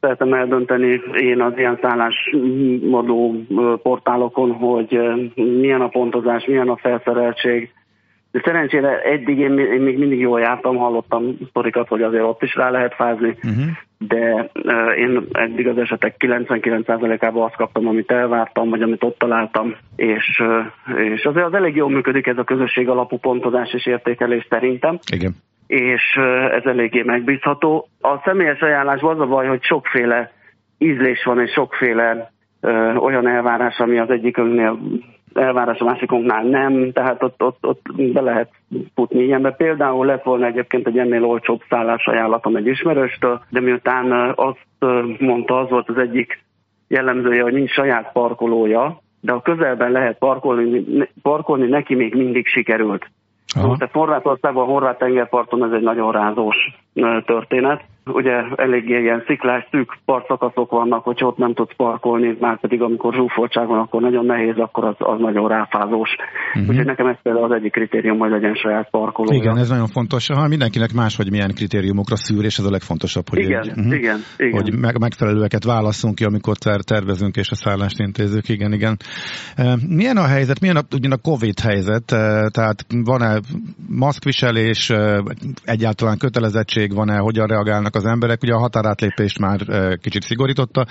Szeretem 0.00 0.32
eldönteni 0.32 1.00
én 1.20 1.40
az 1.40 1.52
ilyen 1.56 1.78
szállásmodó 1.82 3.34
portálokon, 3.82 4.52
hogy 4.52 4.98
milyen 5.34 5.80
a 5.80 5.88
pontozás, 5.88 6.44
milyen 6.46 6.68
a 6.68 6.76
felszereltség, 6.76 7.70
de 8.36 8.42
szerencsére 8.44 9.00
eddig 9.02 9.38
én, 9.38 9.58
én 9.58 9.80
még 9.80 9.98
mindig 9.98 10.20
jól 10.20 10.40
jártam, 10.40 10.76
hallottam 10.76 11.36
sztorikat, 11.48 11.88
hogy 11.88 12.02
azért 12.02 12.22
ott 12.22 12.42
is 12.42 12.54
rá 12.54 12.70
lehet 12.70 12.94
fázni, 12.94 13.28
uh-huh. 13.28 13.64
de 13.98 14.50
én 14.96 15.26
eddig 15.32 15.68
az 15.68 15.78
esetek 15.78 16.14
99%-ában 16.18 17.44
azt 17.44 17.56
kaptam, 17.56 17.86
amit 17.86 18.10
elvártam, 18.10 18.70
vagy 18.70 18.82
amit 18.82 19.04
ott 19.04 19.18
találtam, 19.18 19.74
és, 19.96 20.42
és 20.96 21.24
azért 21.24 21.46
az 21.46 21.54
elég 21.54 21.76
jól 21.76 21.90
működik 21.90 22.26
ez 22.26 22.38
a 22.38 22.44
közösség 22.44 22.88
alapú 22.88 23.18
pontozás 23.18 23.72
és 23.72 23.86
értékelés 23.86 24.46
szerintem. 24.50 24.98
Igen. 25.12 25.36
És 25.66 26.16
ez 26.50 26.64
eléggé 26.64 27.02
megbízható. 27.02 27.88
A 28.00 28.20
személyes 28.24 28.60
ajánlásban 28.60 29.14
az 29.14 29.20
a 29.20 29.26
baj, 29.26 29.46
hogy 29.46 29.62
sokféle 29.62 30.32
ízlés 30.78 31.24
van, 31.24 31.40
és 31.40 31.50
sokféle 31.50 32.32
uh, 32.62 33.02
olyan 33.02 33.28
elvárás, 33.28 33.78
ami 33.78 33.98
az 33.98 34.10
egyikünknél 34.10 34.78
elvárás 35.36 35.78
a 35.78 35.84
másikunknál 35.84 36.42
nem, 36.42 36.92
tehát 36.92 37.22
ott, 37.22 37.42
ott, 37.42 37.66
ott 37.66 37.82
be 38.12 38.20
lehet 38.20 38.50
futni 38.94 39.22
ilyenbe. 39.22 39.50
Például 39.50 40.06
lett 40.06 40.22
volna 40.22 40.46
egyébként 40.46 40.86
egy 40.86 40.98
ennél 40.98 41.24
olcsóbb 41.24 41.62
ajánlatom 42.04 42.56
egy 42.56 42.66
ismerőstől, 42.66 43.40
de 43.48 43.60
miután 43.60 44.32
azt 44.34 44.66
mondta, 45.18 45.58
az 45.58 45.68
volt 45.70 45.88
az 45.88 45.98
egyik 45.98 46.44
jellemzője, 46.88 47.42
hogy 47.42 47.52
nincs 47.52 47.70
saját 47.70 48.12
parkolója, 48.12 49.00
de 49.20 49.32
a 49.32 49.42
közelben 49.42 49.90
lehet 49.90 50.18
parkolni, 50.18 50.84
parkolni 51.22 51.66
neki 51.68 51.94
még 51.94 52.14
mindig 52.14 52.46
sikerült. 52.46 53.06
Aha. 53.54 53.76
Tehát 53.76 53.94
Horvátországban, 53.94 54.62
a 54.62 54.70
horvát 54.70 54.98
tengerparton 54.98 55.64
ez 55.64 55.72
egy 55.72 55.82
nagyon 55.82 56.12
rázós 56.12 56.56
történet, 57.24 57.84
ugye 58.12 58.32
eléggé 58.56 59.00
ilyen 59.00 59.22
sziklás, 59.26 59.68
szűk 59.70 59.98
partszakaszok 60.04 60.70
vannak, 60.70 61.04
hogy 61.04 61.24
ott 61.24 61.36
nem 61.36 61.54
tudsz 61.54 61.76
parkolni, 61.76 62.36
már 62.40 62.60
pedig 62.60 62.82
amikor 62.82 63.14
zsúfoltság 63.14 63.66
van, 63.66 63.78
akkor 63.78 64.00
nagyon 64.00 64.26
nehéz, 64.26 64.56
akkor 64.56 64.84
az, 64.84 64.94
az 64.98 65.20
nagyon 65.20 65.48
ráfázós. 65.48 66.10
Uh-huh. 66.54 66.68
Úgyhogy 66.68 66.86
nekem 66.86 67.06
ez 67.06 67.16
például 67.22 67.44
az 67.44 67.52
egyik 67.58 67.72
kritérium, 67.72 68.18
hogy 68.18 68.30
legyen 68.30 68.54
saját 68.54 68.90
parkoló. 68.90 69.32
Igen, 69.32 69.56
ez 69.56 69.68
nagyon 69.68 69.86
fontos. 69.86 70.28
Ha 70.28 70.48
mindenkinek 70.48 70.92
más, 70.92 71.16
hogy 71.16 71.30
milyen 71.30 71.54
kritériumokra 71.54 72.16
szűr, 72.16 72.44
és 72.44 72.58
ez 72.58 72.64
a 72.64 72.70
legfontosabb, 72.70 73.28
hogy, 73.28 73.38
igen, 73.38 73.60
egy, 73.60 73.68
uh-huh, 73.68 73.94
igen, 73.94 74.18
igen. 74.36 74.52
hogy 74.52 74.78
meg, 74.80 74.98
megfelelőeket 74.98 75.64
válaszunk 75.64 76.14
ki, 76.14 76.24
amikor 76.24 76.56
ter- 76.56 76.86
tervezünk 76.86 77.36
és 77.36 77.50
a 77.50 77.54
szállást 77.54 77.98
intézők. 77.98 78.48
Igen, 78.48 78.72
igen. 78.72 78.96
Milyen 79.88 80.16
a 80.16 80.26
helyzet, 80.26 80.60
milyen 80.60 80.76
a, 80.76 80.82
ugyan 80.94 81.12
a 81.12 81.16
Covid 81.22 81.58
helyzet, 81.60 82.04
tehát 82.56 82.78
van-e 83.04 83.40
maszkviselés, 83.88 84.92
egyáltalán 85.64 86.18
kötelezettség, 86.18 86.94
van-e, 86.94 87.16
hogyan 87.18 87.46
reagálnak 87.46 87.94
az 87.96 88.06
emberek? 88.06 88.42
Ugye 88.42 88.54
a 88.54 88.58
határátlépést 88.58 89.38
már 89.38 89.58
kicsit 90.00 90.22
szigorította 90.22 90.84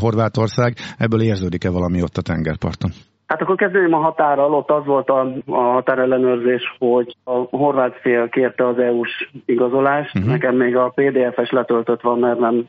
Horvátország, 0.00 0.74
ebből 0.98 1.22
érződik-e 1.22 1.70
valami 1.70 2.02
ott 2.02 2.16
a 2.16 2.22
tengerparton? 2.22 2.90
Hát 3.26 3.42
akkor 3.42 3.56
kezdődjünk 3.56 3.94
a 3.94 3.96
határral, 3.96 4.54
ott 4.54 4.70
az 4.70 4.84
volt 4.84 5.08
a, 5.08 5.20
a 5.46 5.62
határellenőrzés, 5.72 6.62
hogy 6.78 7.16
a 7.24 7.56
horvát 7.56 7.98
fél 8.02 8.28
kérte 8.28 8.66
az 8.66 8.78
EU-s 8.78 9.30
igazolást, 9.44 10.16
uh-huh. 10.16 10.32
nekem 10.32 10.56
még 10.56 10.76
a 10.76 10.92
PDF-es 10.94 11.50
letöltött 11.50 12.00
van, 12.00 12.18
mert 12.18 12.38
nem, 12.38 12.66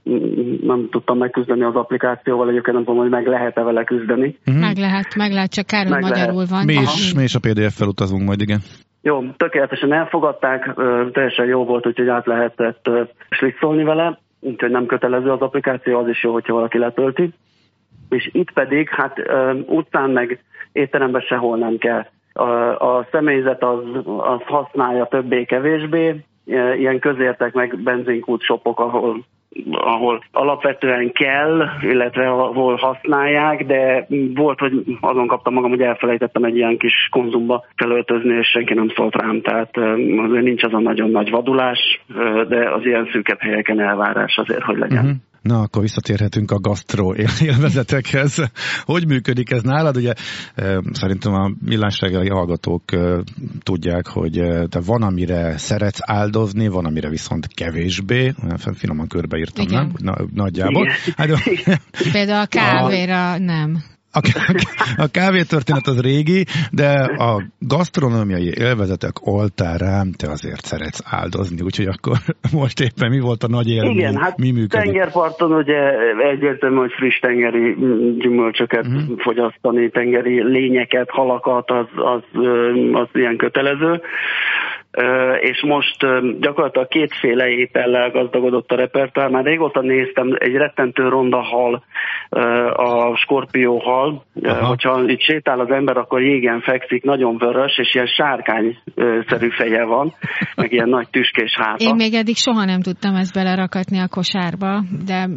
nem 0.61 0.87
tudtam 0.91 1.17
megküzdeni 1.17 1.63
az 1.63 1.75
applikációval, 1.75 2.49
egyébként 2.49 2.75
nem 2.75 2.85
tudom, 2.85 2.99
hogy 3.01 3.09
meg 3.09 3.27
lehet-e 3.27 3.63
vele 3.63 3.83
küzdeni. 3.83 4.37
Uh-huh. 4.45 4.63
Meg 4.63 4.77
lehet, 4.77 5.15
meg 5.15 5.31
lehet, 5.31 5.51
csak 5.51 5.65
kár, 5.65 5.87
magyarul 5.87 6.45
van. 6.49 6.65
Mi 6.65 6.73
is, 6.73 7.13
mi 7.13 7.23
is 7.23 7.35
a 7.35 7.39
PDF-fel 7.39 7.87
utazunk 7.87 8.23
majd, 8.23 8.41
igen. 8.41 8.59
Jó, 9.07 9.23
tökéletesen 9.37 9.93
elfogadták, 9.93 10.73
teljesen 11.11 11.45
jó 11.45 11.65
volt, 11.65 11.87
úgyhogy 11.87 12.07
át 12.07 12.25
lehetett 12.25 12.89
slisszolni 13.29 13.83
vele, 13.83 14.19
úgyhogy 14.39 14.69
nem 14.69 14.85
kötelező 14.85 15.31
az 15.31 15.41
applikáció, 15.41 15.99
az 15.99 16.07
is 16.07 16.23
jó, 16.23 16.31
hogyha 16.31 16.53
valaki 16.53 16.77
letölti. 16.77 17.33
És 18.09 18.29
itt 18.33 18.51
pedig, 18.51 18.89
hát 18.89 19.21
utcán 19.65 20.09
meg 20.09 20.43
étteremben 20.71 21.21
sehol 21.21 21.57
nem 21.57 21.77
kell. 21.77 22.05
A, 22.33 22.49
a 22.97 23.07
személyzet 23.11 23.63
az, 23.63 23.79
az 24.17 24.41
használja 24.45 25.05
többé-kevésbé, 25.05 26.23
ilyen 26.77 26.99
közértek 26.99 27.53
meg 27.53 27.79
benzinkút 27.79 28.41
shopok, 28.41 28.79
ahol 28.79 29.25
ahol 29.71 30.23
alapvetően 30.31 31.11
kell, 31.11 31.65
illetve 31.81 32.29
ahol 32.29 32.75
használják, 32.75 33.65
de 33.65 34.07
volt, 34.35 34.59
hogy 34.59 34.83
azon 35.01 35.27
kaptam 35.27 35.53
magam, 35.53 35.69
hogy 35.69 35.81
elfelejtettem 35.81 36.43
egy 36.43 36.55
ilyen 36.55 36.77
kis 36.77 37.07
konzumba 37.11 37.65
felöltözni, 37.75 38.37
és 38.37 38.47
senki 38.47 38.73
nem 38.73 38.89
szólt 38.95 39.15
rám, 39.15 39.41
tehát 39.41 39.77
azért 40.27 40.43
nincs 40.43 40.63
az 40.63 40.73
a 40.73 40.79
nagyon 40.79 41.11
nagy 41.11 41.29
vadulás, 41.29 42.01
de 42.47 42.69
az 42.69 42.85
ilyen 42.85 43.09
szűkebb 43.11 43.39
helyeken 43.39 43.79
elvárás 43.79 44.37
azért, 44.37 44.63
hogy 44.63 44.77
legyen. 44.77 45.03
Uh-huh. 45.03 45.17
Na, 45.41 45.61
akkor 45.61 45.81
visszatérhetünk 45.81 46.51
a 46.51 46.59
gasztró 46.59 47.13
élvezetekhez. 47.41 48.51
Hogy 48.83 49.07
működik 49.07 49.51
ez 49.51 49.61
nálad? 49.61 49.97
Ugye 49.97 50.13
szerintem 50.91 51.33
a 51.33 51.51
millásreggeli 51.65 52.29
hallgatók 52.29 52.83
tudják, 53.63 54.07
hogy 54.07 54.41
te 54.69 54.79
van, 54.79 55.01
amire 55.01 55.57
szeretsz 55.57 55.99
áldozni, 56.01 56.67
van, 56.67 56.85
amire 56.85 57.09
viszont 57.09 57.47
kevésbé. 57.47 58.33
Finoman 58.73 59.07
körbeírtam, 59.07 59.65
Igen. 59.65 59.77
nem? 59.77 59.91
Na, 59.97 60.15
nagyjából. 60.33 60.87
Hát, 61.15 61.29
Például 62.11 62.41
a 62.41 62.45
kávéra 62.45 63.37
nem. 63.37 63.83
A, 64.17 64.21
a 64.97 65.07
kávétörténet 65.11 65.87
az 65.87 66.01
régi, 66.01 66.45
de 66.71 66.91
a 67.17 67.41
gasztronómiai 67.59 68.51
élvezetek 68.57 69.27
oltárán 69.27 70.11
te 70.17 70.31
azért 70.31 70.65
szeretsz 70.65 71.01
áldozni, 71.05 71.61
úgyhogy 71.61 71.87
akkor 71.87 72.17
most 72.61 72.79
éppen 72.79 73.09
mi 73.09 73.19
volt 73.19 73.43
a 73.43 73.47
nagy 73.47 73.69
élmény, 73.69 73.97
Igen, 73.97 74.15
hát 74.15 74.37
mi 74.37 74.51
működik? 74.51 74.85
tengerparton 74.85 75.51
ugye 75.53 75.81
egyértelmű, 76.31 76.77
hogy 76.77 76.91
friss 76.91 77.19
tengeri 77.19 77.75
gyümölcsöket 78.19 78.85
uh-huh. 78.87 79.19
fogyasztani, 79.19 79.89
tengeri 79.89 80.43
lényeket, 80.43 81.09
halakat, 81.09 81.71
az, 81.71 81.87
az, 81.95 82.23
az 82.93 83.07
ilyen 83.13 83.37
kötelező 83.37 84.01
és 85.39 85.61
most 85.61 85.97
gyakorlatilag 86.39 86.87
kétféle 86.87 87.47
étellel 87.47 88.09
gazdagodott 88.09 88.71
a 88.71 88.75
repertoár. 88.75 89.29
Már 89.29 89.43
régóta 89.43 89.81
néztem, 89.81 90.35
egy 90.39 90.53
rettentő 90.53 91.07
ronda 91.07 91.41
hal, 91.41 91.83
a 92.73 93.15
skorpió 93.15 93.79
hal. 93.79 94.23
Aha. 94.43 94.65
Hogyha 94.65 95.03
itt 95.05 95.21
sétál 95.21 95.59
az 95.59 95.69
ember, 95.69 95.97
akkor 95.97 96.21
jégen 96.21 96.61
fekszik, 96.61 97.03
nagyon 97.03 97.37
vörös, 97.37 97.77
és 97.77 97.93
ilyen 97.93 98.07
sárkány-szerű 98.07 99.49
feje 99.49 99.83
van, 99.83 100.13
meg 100.55 100.71
ilyen 100.71 100.89
nagy 100.89 101.09
tüskés 101.09 101.55
háta. 101.57 101.83
Én 101.83 101.95
még 101.95 102.13
eddig 102.13 102.35
soha 102.35 102.65
nem 102.65 102.81
tudtam 102.81 103.15
ezt 103.15 103.33
belerakatni 103.33 103.99
a 103.99 104.07
kosárba, 104.07 104.83
de 105.05 105.27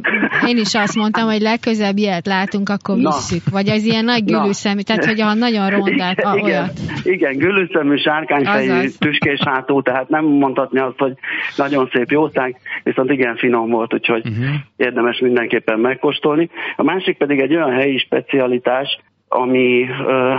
én 0.47 0.57
is 0.57 0.75
azt 0.75 0.97
mondtam, 0.97 1.29
hogy 1.29 1.41
legközebb 1.41 1.97
ilyet 1.97 2.27
látunk, 2.27 2.69
akkor 2.69 2.97
Na. 2.97 3.11
visszük. 3.11 3.43
Vagy 3.51 3.69
az 3.69 3.85
ilyen 3.85 4.05
nagy 4.05 4.25
gülőszemű, 4.25 4.81
tehát 4.81 5.05
hogy 5.05 5.21
a 5.21 5.35
nagyon 5.35 5.71
rondát, 5.71 6.19
igen, 6.19 6.33
a, 6.33 6.43
olyat. 6.43 6.73
Igen, 7.03 7.37
gülőszemű, 7.37 7.97
sárkányfejű, 7.97 8.89
tüskés 8.99 9.41
hátú, 9.51 9.83
tehát 9.83 10.09
nem 10.09 10.25
mondhatni 10.25 10.79
azt, 10.79 10.99
hogy 10.99 11.13
nagyon 11.57 11.89
szép 11.93 12.11
jószág, 12.11 12.57
viszont 12.83 13.11
igen 13.11 13.37
finom 13.37 13.71
volt, 13.71 13.95
úgyhogy 13.95 14.23
uh-huh. 14.27 14.55
érdemes 14.77 15.19
mindenképpen 15.19 15.79
megkóstolni. 15.79 16.51
A 16.77 16.83
másik 16.83 17.17
pedig 17.17 17.41
egy 17.41 17.55
olyan 17.55 17.73
helyi 17.73 17.99
specialitás, 17.99 18.99
ami 19.33 19.87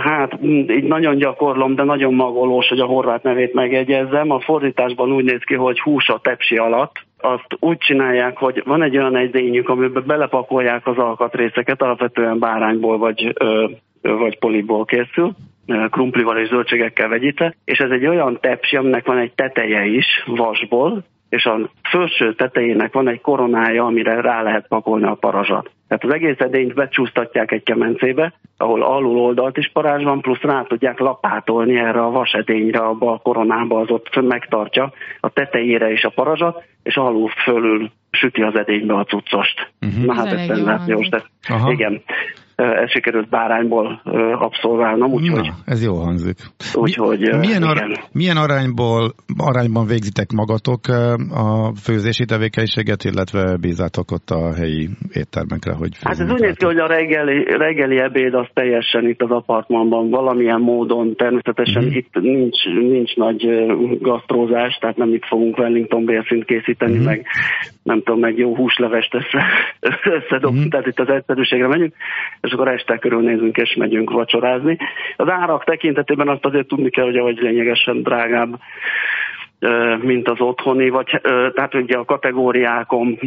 hát 0.02 0.38
így 0.68 0.84
nagyon 0.84 1.16
gyakorlom, 1.16 1.74
de 1.74 1.82
nagyon 1.82 2.14
magolós, 2.14 2.68
hogy 2.68 2.80
a 2.80 2.86
horvát 2.86 3.22
nevét 3.22 3.54
megjegyezzem. 3.54 4.30
A 4.30 4.40
fordításban 4.40 5.12
úgy 5.12 5.24
néz 5.24 5.40
ki, 5.44 5.54
hogy 5.54 5.80
hús 5.80 6.08
a 6.08 6.20
tepsi 6.22 6.56
alatt. 6.56 6.92
Azt 7.18 7.46
úgy 7.58 7.78
csinálják, 7.78 8.36
hogy 8.36 8.62
van 8.64 8.82
egy 8.82 8.96
olyan 8.96 9.16
edényük, 9.16 9.68
amiben 9.68 10.04
belepakolják 10.06 10.86
az 10.86 10.98
alkatrészeket, 10.98 11.82
alapvetően 11.82 12.38
bárányból 12.38 12.98
vagy, 12.98 13.32
vagy 14.02 14.38
poliból 14.38 14.84
készül 14.84 15.34
krumplival 15.90 16.38
és 16.38 16.48
zöldségekkel 16.48 17.08
vegyítve, 17.08 17.54
és 17.64 17.78
ez 17.78 17.90
egy 17.90 18.06
olyan 18.06 18.38
tepsi, 18.40 18.76
aminek 18.76 19.06
van 19.06 19.18
egy 19.18 19.32
teteje 19.34 19.84
is 19.84 20.06
vasból, 20.26 21.04
és 21.28 21.44
a 21.44 21.70
felső 21.82 22.34
tetejének 22.34 22.92
van 22.92 23.08
egy 23.08 23.20
koronája, 23.20 23.84
amire 23.84 24.20
rá 24.20 24.42
lehet 24.42 24.68
pakolni 24.68 25.06
a 25.06 25.14
parazsat. 25.14 25.70
Tehát 25.88 26.04
az 26.04 26.12
egész 26.12 26.38
edényt 26.38 26.74
becsúsztatják 26.74 27.52
egy 27.52 27.62
kemencébe, 27.62 28.34
ahol 28.56 28.82
alul 28.82 29.18
oldalt 29.18 29.56
is 29.56 29.70
parázs 29.72 30.02
van, 30.02 30.20
plusz 30.20 30.40
rá 30.40 30.62
tudják 30.62 30.98
lapátolni 30.98 31.78
erre 31.78 32.02
a 32.02 32.10
vasedényre, 32.10 32.78
abba 32.78 33.12
a 33.12 33.18
koronába, 33.18 33.80
az 33.80 33.90
ott 33.90 34.22
megtartja 34.22 34.92
a 35.20 35.28
tetejére 35.28 35.92
is 35.92 36.04
a 36.04 36.12
parazsat, 36.14 36.62
és 36.82 36.96
alul 36.96 37.28
fölül 37.28 37.90
süti 38.10 38.42
az 38.42 38.56
edénybe 38.56 38.94
a 38.94 39.04
cuccost. 39.04 39.72
Uh-huh. 39.80 40.04
Na 40.04 40.14
hát 40.14 40.32
ez 40.32 40.46
szenzációs. 40.46 41.08
Igen 41.68 42.02
ezt 42.62 42.92
sikerült 42.92 43.28
bárányból 43.28 44.00
abszolválnom, 44.38 45.12
úgyhogy... 45.12 45.46
Na, 45.46 45.54
ez 45.64 45.84
jó 45.84 45.94
hangzik. 45.94 46.36
Úgyhogy, 46.74 47.20
milyen, 47.38 47.62
ar- 47.62 48.08
milyen 48.12 48.36
arányból, 48.36 49.12
arányban 49.36 49.86
végzitek 49.86 50.30
magatok 50.32 50.80
a 51.30 51.72
főzési 51.84 52.24
tevékenységet, 52.24 53.04
illetve 53.04 53.56
bízátok 53.60 54.10
ott 54.10 54.30
a 54.30 54.54
helyi 54.54 54.88
éttermekre, 55.12 55.72
hogy 55.72 55.90
Hát 56.02 56.18
ez 56.18 56.30
úgy 56.30 56.40
néz 56.40 56.56
ki, 56.56 56.64
hogy 56.64 56.78
a 56.78 56.86
reggeli, 56.86 57.44
reggeli 57.56 57.98
ebéd 57.98 58.34
az 58.34 58.46
teljesen 58.52 59.08
itt 59.08 59.22
az 59.22 59.30
apartmanban, 59.30 60.10
valamilyen 60.10 60.60
módon, 60.60 61.14
természetesen 61.16 61.82
uh-huh. 61.82 61.96
itt 61.96 62.14
nincs, 62.20 62.64
nincs 62.64 63.14
nagy 63.14 63.46
gasztrózás, 64.00 64.78
tehát 64.80 64.96
nem 64.96 65.14
itt 65.14 65.24
fogunk 65.24 65.58
Wellington 65.58 66.04
bérszint 66.04 66.44
készíteni, 66.44 66.92
uh-huh. 66.92 67.06
meg 67.06 67.26
nem 67.82 68.02
tudom, 68.02 68.20
meg 68.20 68.38
jó 68.38 68.54
húslevest 68.54 69.14
össze, 69.14 69.44
összedobni, 70.18 70.56
uh-huh. 70.56 70.70
tehát 70.70 70.86
itt 70.86 71.00
az 71.00 71.08
egyszerűségre 71.08 71.66
megyünk, 71.66 71.94
és 72.40 72.52
akkor 72.52 72.68
este 72.68 72.98
körülnézünk 72.98 73.56
és 73.56 73.74
megyünk 73.74 74.10
vacsorázni. 74.10 74.76
Az 75.16 75.28
árak 75.28 75.64
tekintetében 75.64 76.28
azt 76.28 76.44
azért 76.44 76.66
tudni 76.66 76.90
kell, 76.90 77.04
hogy 77.04 77.16
ahogy 77.16 77.38
lényegesen 77.38 78.02
drágább 78.02 78.58
mint 80.00 80.28
az 80.28 80.40
otthoni, 80.40 80.88
vagy 80.88 81.20
tehát 81.54 81.74
ugye 81.74 81.96
a 81.96 82.04
kategóriákon 82.04 83.18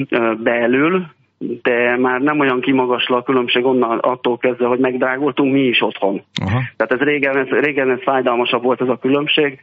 belül, 0.43 1.05
de 1.38 1.97
már 1.97 2.21
nem 2.21 2.39
olyan 2.39 2.62
kimagasló 2.62 3.15
a 3.15 3.24
különbség 3.24 3.65
onnan 3.65 3.97
attól 3.97 4.38
kezdve, 4.38 4.65
hogy 4.65 4.79
megdrágultunk 4.79 5.53
mi 5.53 5.62
is 5.62 5.81
otthon. 5.81 6.21
Aha. 6.45 6.59
Tehát 6.75 6.91
ez 6.91 7.07
régen, 7.07 7.38
ez 7.38 7.47
régen 7.47 7.91
ez 7.91 8.01
fájdalmasabb 8.01 8.63
volt 8.63 8.81
ez 8.81 8.88
a 8.88 8.97
különbség, 8.97 9.59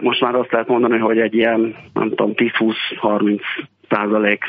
most 0.00 0.20
már 0.20 0.34
azt 0.34 0.52
lehet 0.52 0.68
mondani, 0.68 0.98
hogy 0.98 1.18
egy 1.18 1.34
ilyen, 1.34 1.74
nem 1.92 2.08
tudom, 2.08 2.32
10-20-30 2.34 3.40
százalék 3.88 4.44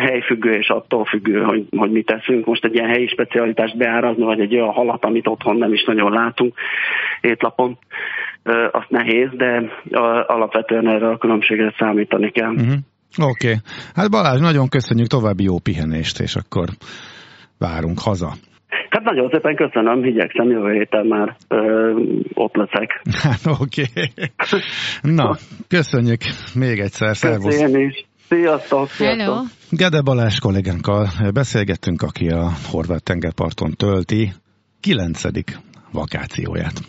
helyfüggő 0.00 0.54
és 0.54 0.68
attól 0.68 1.04
függő, 1.04 1.42
hogy, 1.42 1.66
hogy 1.76 1.90
mit 1.90 2.06
teszünk. 2.06 2.46
Most 2.46 2.64
egy 2.64 2.74
ilyen 2.74 2.88
helyi 2.88 3.06
specialitást 3.06 3.76
beárazni, 3.76 4.24
vagy 4.24 4.40
egy 4.40 4.54
olyan 4.54 4.72
halat, 4.72 5.04
amit 5.04 5.26
otthon 5.26 5.56
nem 5.56 5.72
is 5.72 5.84
nagyon 5.84 6.12
látunk 6.12 6.54
étlapon, 7.20 7.78
azt 8.70 8.90
nehéz, 8.90 9.28
de 9.32 9.62
alapvetően 10.26 10.88
erre 10.88 11.08
a 11.08 11.18
különbségre 11.18 11.74
számítani 11.78 12.30
kell. 12.30 12.50
Uh-huh. 12.50 12.72
Oké. 13.18 13.48
Okay. 13.48 13.58
Hát 13.94 14.10
Balázs, 14.10 14.40
nagyon 14.40 14.68
köszönjük 14.68 15.06
további 15.06 15.44
jó 15.44 15.58
pihenést, 15.58 16.20
és 16.20 16.34
akkor 16.36 16.68
várunk 17.58 17.98
haza. 17.98 18.32
Hát 19.02 19.14
nagyon 19.14 19.30
szépen 19.32 19.56
köszönöm, 19.56 20.04
igyekszem 20.04 20.50
jövő 20.50 20.72
héten 20.72 21.06
már 21.06 21.36
ö, 21.48 21.92
ott 22.34 22.54
leszek. 22.54 23.02
Hát 23.22 23.60
oké. 23.60 23.82
Okay. 23.82 24.30
Na, 25.14 25.36
köszönjük 25.68 26.20
még 26.54 26.78
egyszer, 26.78 27.16
szervusz. 27.16 27.60
Köszönjük 27.60 27.92
is. 27.92 28.06
Sziasztok! 28.28 28.88
Hello! 28.88 29.34
Gede 29.70 30.02
Balázs 30.02 30.38
kollégánkkal 30.38 31.06
beszélgettünk, 31.34 32.02
aki 32.02 32.28
a 32.28 32.48
horvát 32.70 33.02
tengerparton 33.02 33.70
tölti 33.70 34.32
kilencedik 34.80 35.58
vakációját. 35.92 36.80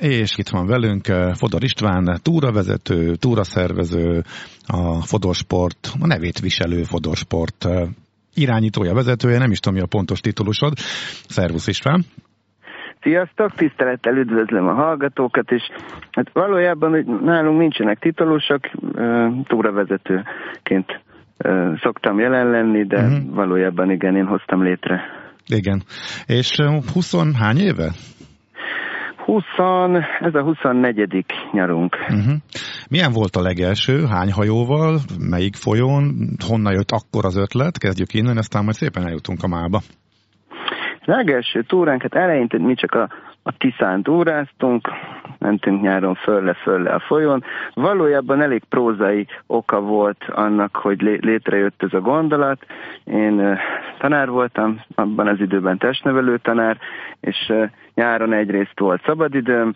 És 0.00 0.38
itt 0.38 0.48
van 0.48 0.66
velünk 0.66 1.06
Fodor 1.32 1.62
István, 1.62 2.18
túravezető, 2.22 3.14
túraszervező, 3.14 4.22
a 4.66 5.02
Fodorsport, 5.02 5.92
a 6.00 6.06
nevét 6.06 6.40
viselő 6.40 6.82
Fodorsport 6.82 7.68
irányítója, 8.40 8.94
vezetője, 8.94 9.38
nem 9.38 9.50
is 9.50 9.58
tudom 9.58 9.78
mi 9.78 9.84
a 9.84 9.96
pontos 9.96 10.20
titulusod. 10.20 10.72
Szervusz 11.28 11.66
István! 11.66 12.00
Sziasztok, 13.02 13.54
tisztelettel 13.54 14.16
üdvözlöm 14.16 14.66
a 14.66 14.74
hallgatókat, 14.74 15.50
és 15.50 15.62
hát 16.10 16.30
valójában 16.32 16.90
hogy 16.90 17.06
nálunk 17.06 17.58
nincsenek 17.58 17.98
titulusok, 17.98 18.60
túravezetőként 19.44 21.00
szoktam 21.82 22.18
jelen 22.18 22.50
lenni, 22.50 22.86
de 22.86 23.00
uh-huh. 23.00 23.34
valójában 23.34 23.90
igen, 23.90 24.16
én 24.16 24.26
hoztam 24.26 24.62
létre. 24.62 25.00
Igen. 25.46 25.82
És 26.26 26.56
20 26.92 27.14
hány 27.38 27.58
éve? 27.58 27.92
20, 29.28 29.44
ez 30.20 30.34
a 30.34 30.42
24. 30.42 31.24
nyarunk. 31.52 31.96
Uh-huh. 32.00 32.34
Milyen 32.90 33.12
volt 33.12 33.36
a 33.36 33.42
legelső? 33.42 34.06
Hány 34.06 34.32
hajóval? 34.32 34.98
Melyik 35.30 35.54
folyón? 35.54 36.02
Honnan 36.48 36.72
jött 36.72 36.90
akkor 36.90 37.24
az 37.24 37.36
ötlet? 37.36 37.78
Kezdjük 37.78 38.14
innen, 38.14 38.36
aztán 38.36 38.64
majd 38.64 38.74
szépen 38.74 39.06
eljutunk 39.06 39.42
a 39.42 39.48
mába. 39.48 39.78
Legelső 41.04 41.62
túránk, 41.62 42.02
hát 42.02 42.14
eleinte 42.14 42.58
mi 42.58 42.74
csak 42.74 42.92
a, 42.94 43.08
a 43.42 43.52
Tiszán 43.58 44.02
túráztunk, 44.02 44.88
mentünk 45.38 45.82
nyáron 45.82 46.14
fölle-fölle 46.14 46.90
a 46.90 46.98
folyón. 46.98 47.44
Valójában 47.74 48.40
elég 48.40 48.62
prózai 48.68 49.26
oka 49.46 49.80
volt 49.80 50.24
annak, 50.28 50.76
hogy 50.76 51.00
lé- 51.00 51.24
létrejött 51.24 51.82
ez 51.82 51.92
a 51.92 52.00
gondolat. 52.00 52.66
Én 53.04 53.58
tanár 53.98 54.28
voltam, 54.28 54.80
abban 54.94 55.26
az 55.26 55.40
időben 55.40 55.78
testnevelő 55.78 56.38
tanár, 56.38 56.78
és 57.20 57.52
nyáron 57.94 58.32
egyrészt 58.32 58.78
volt 58.78 59.02
szabadidőm, 59.04 59.74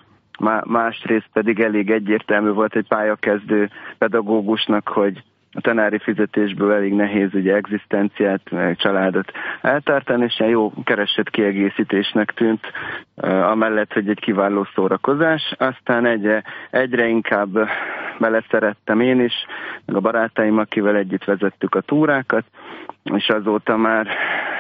másrészt 0.65 1.29
pedig 1.33 1.61
elég 1.61 1.91
egyértelmű 1.91 2.51
volt 2.51 2.77
egy 2.77 2.89
pályakezdő 2.89 3.71
pedagógusnak, 3.99 4.89
hogy 4.89 5.23
a 5.55 5.61
tanári 5.61 5.99
fizetésből 5.99 6.73
elég 6.73 6.93
nehéz 6.93 7.35
ugye 7.35 7.55
egzisztenciát, 7.55 8.51
meg 8.51 8.77
családot 8.77 9.33
eltartani, 9.61 10.25
és 10.25 10.43
jó 10.49 10.73
keresett 10.85 11.31
kiegészítésnek 11.31 12.33
tűnt, 12.33 12.61
amellett, 13.51 13.93
hogy 13.93 14.09
egy 14.09 14.21
kiváló 14.21 14.67
szórakozás. 14.75 15.55
Aztán 15.59 16.07
egyre, 16.07 16.43
egyre 16.71 17.07
inkább 17.07 17.69
beleszerettem 18.19 19.01
én 19.01 19.21
is, 19.21 19.33
meg 19.87 19.97
a 19.97 20.01
barátaim, 20.01 20.59
akivel 20.59 20.97
együtt 20.97 21.25
vezettük 21.25 21.75
a 21.75 21.81
túrákat, 21.81 22.45
és 23.03 23.29
azóta 23.29 23.77
már 23.77 24.07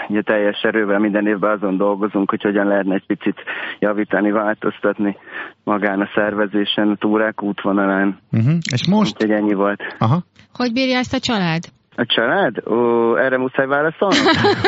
ugye 0.08 0.22
teljes 0.22 0.62
erővel 0.62 0.99
minden 0.99 1.26
évben 1.26 1.50
azon 1.50 1.76
dolgozunk, 1.76 2.30
hogy 2.30 2.42
hogyan 2.42 2.66
lehetne 2.66 2.94
egy 2.94 3.06
picit 3.06 3.42
javítani, 3.78 4.30
változtatni 4.30 5.16
magán 5.64 6.00
a 6.00 6.08
szervezésen, 6.14 6.90
a 6.90 6.94
túrák 6.94 7.42
útvonalán. 7.42 8.18
Uh-huh. 8.32 8.52
És 8.72 8.88
most? 8.88 9.12
Úgyhogy 9.12 9.37
ennyi 9.37 9.54
volt. 9.54 9.96
Aha. 9.99 10.22
Hogy 10.52 10.73
bírja 10.73 10.99
ezt 10.99 11.14
a 11.14 11.18
család? 11.18 11.62
A 11.97 12.04
család? 12.06 12.68
Ó, 12.68 13.16
erre 13.16 13.38
muszáj 13.38 13.66
válaszolni? 13.66 14.16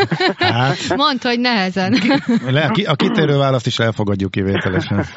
hát. 0.39 0.97
Mondd, 0.97 1.19
hogy 1.23 1.41
nehezen. 1.41 1.95
Le, 2.51 2.71
a 2.87 2.95
kitérő 2.95 3.39
választ 3.39 3.67
is 3.67 3.79
elfogadjuk 3.79 4.31
kivételesen. 4.31 5.05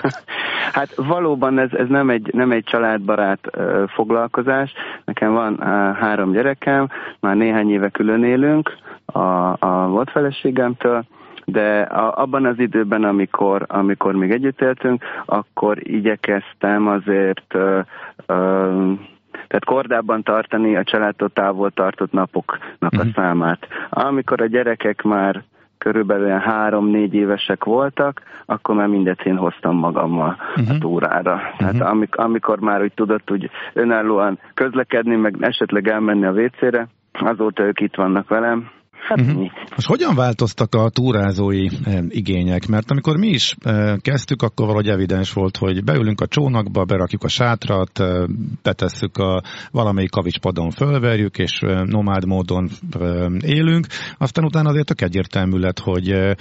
Hát 0.72 0.96
valóban 0.96 1.60
ez, 1.60 1.70
ez 1.72 1.88
nem, 1.90 2.10
egy, 2.10 2.30
nem 2.34 2.52
egy 2.52 2.64
családbarát 2.64 3.40
foglalkozás. 3.88 4.74
Nekem 5.06 5.34
van 5.34 5.58
három 6.00 6.32
gyerekem, 6.32 6.88
már 7.20 7.36
néhány 7.36 7.72
éve 7.72 7.90
külön 7.90 8.24
élünk 8.24 8.78
a, 9.06 9.20
a 9.60 9.88
volt 9.88 10.12
feleségemtől, 10.12 11.04
de 11.46 11.82
a, 11.82 12.22
abban 12.22 12.46
az 12.46 12.60
időben, 12.60 13.04
amikor, 13.04 13.66
amikor 13.68 14.16
még 14.16 14.32
együtt 14.32 14.62
éltünk, 14.62 15.04
akkor 15.26 15.78
igyekeztem 15.80 16.88
azért 16.88 17.54
uh, 17.54 17.80
uh, 18.28 19.00
tehát 19.48 19.66
kordában 19.66 20.24
tartani 20.24 20.76
a 20.76 20.84
családtól 20.84 21.30
távol 21.30 21.72
tartott 21.72 22.12
napoknak 22.12 22.94
uh-huh. 22.94 23.00
a 23.00 23.04
mhm. 23.04 23.14
számát. 23.14 23.68
Amikor 23.90 24.42
a 24.42 24.46
gyerekek 24.46 25.02
már 25.02 25.44
körülbelül 25.78 26.30
három-négy 26.30 27.14
évesek 27.14 27.64
voltak, 27.64 28.22
akkor 28.46 28.76
már 28.76 28.88
mindet 28.88 29.22
én 29.22 29.38
hoztam 29.38 29.76
magammal 29.76 30.38
uh-huh. 30.40 30.70
a 30.70 30.72
mhm. 30.72 30.82
túrára. 30.82 31.34
Uh-huh. 31.34 31.58
Tehát 31.58 31.82
amik, 31.82 32.16
amikor 32.16 32.60
már 32.60 32.82
úgy 32.82 32.94
tudott 32.94 33.32
úgy 33.32 33.50
önállóan 33.74 34.40
közlekedni, 34.54 35.16
meg 35.16 35.36
esetleg 35.40 35.88
elmenni 35.88 36.26
a 36.26 36.32
WC-re, 36.32 36.88
azóta 37.12 37.64
ők 37.64 37.80
itt 37.80 37.96
vannak 37.96 38.30
velem, 38.30 38.70
Hát 39.08 39.22
uh-huh. 39.22 39.52
Most 39.76 39.88
hogyan 39.88 40.16
változtak 40.16 40.76
a 40.76 40.90
túrázói 40.90 41.68
e, 41.84 42.04
igények? 42.08 42.68
Mert 42.68 42.92
amikor 42.92 43.18
mi 43.18 43.28
is 43.28 43.56
e, 43.62 43.98
kezdtük, 44.02 44.42
akkor 44.42 44.66
valahogy 44.66 44.90
evidens 44.90 45.34
volt, 45.34 45.58
hogy 45.58 45.84
beülünk 45.84 46.22
a 46.22 46.28
csónakba, 46.28 46.86
berakjuk 46.86 47.24
a 47.24 47.28
sátrat, 47.28 48.00
e, 48.00 48.28
betesszük 48.64 49.18
a 49.18 49.44
valamelyik 49.72 50.10
kavicspadon, 50.10 50.70
fölverjük, 50.70 51.38
és 51.38 51.62
e, 51.62 51.84
nomád 51.84 52.26
módon 52.26 52.70
e, 53.00 53.28
élünk. 53.40 53.86
Aztán 54.18 54.46
utána 54.46 54.70
azért 54.70 54.86
tök 54.86 55.02
egyértelmű 55.02 55.58
lett, 55.58 55.80
hogy 55.80 56.10
e, 56.10 56.36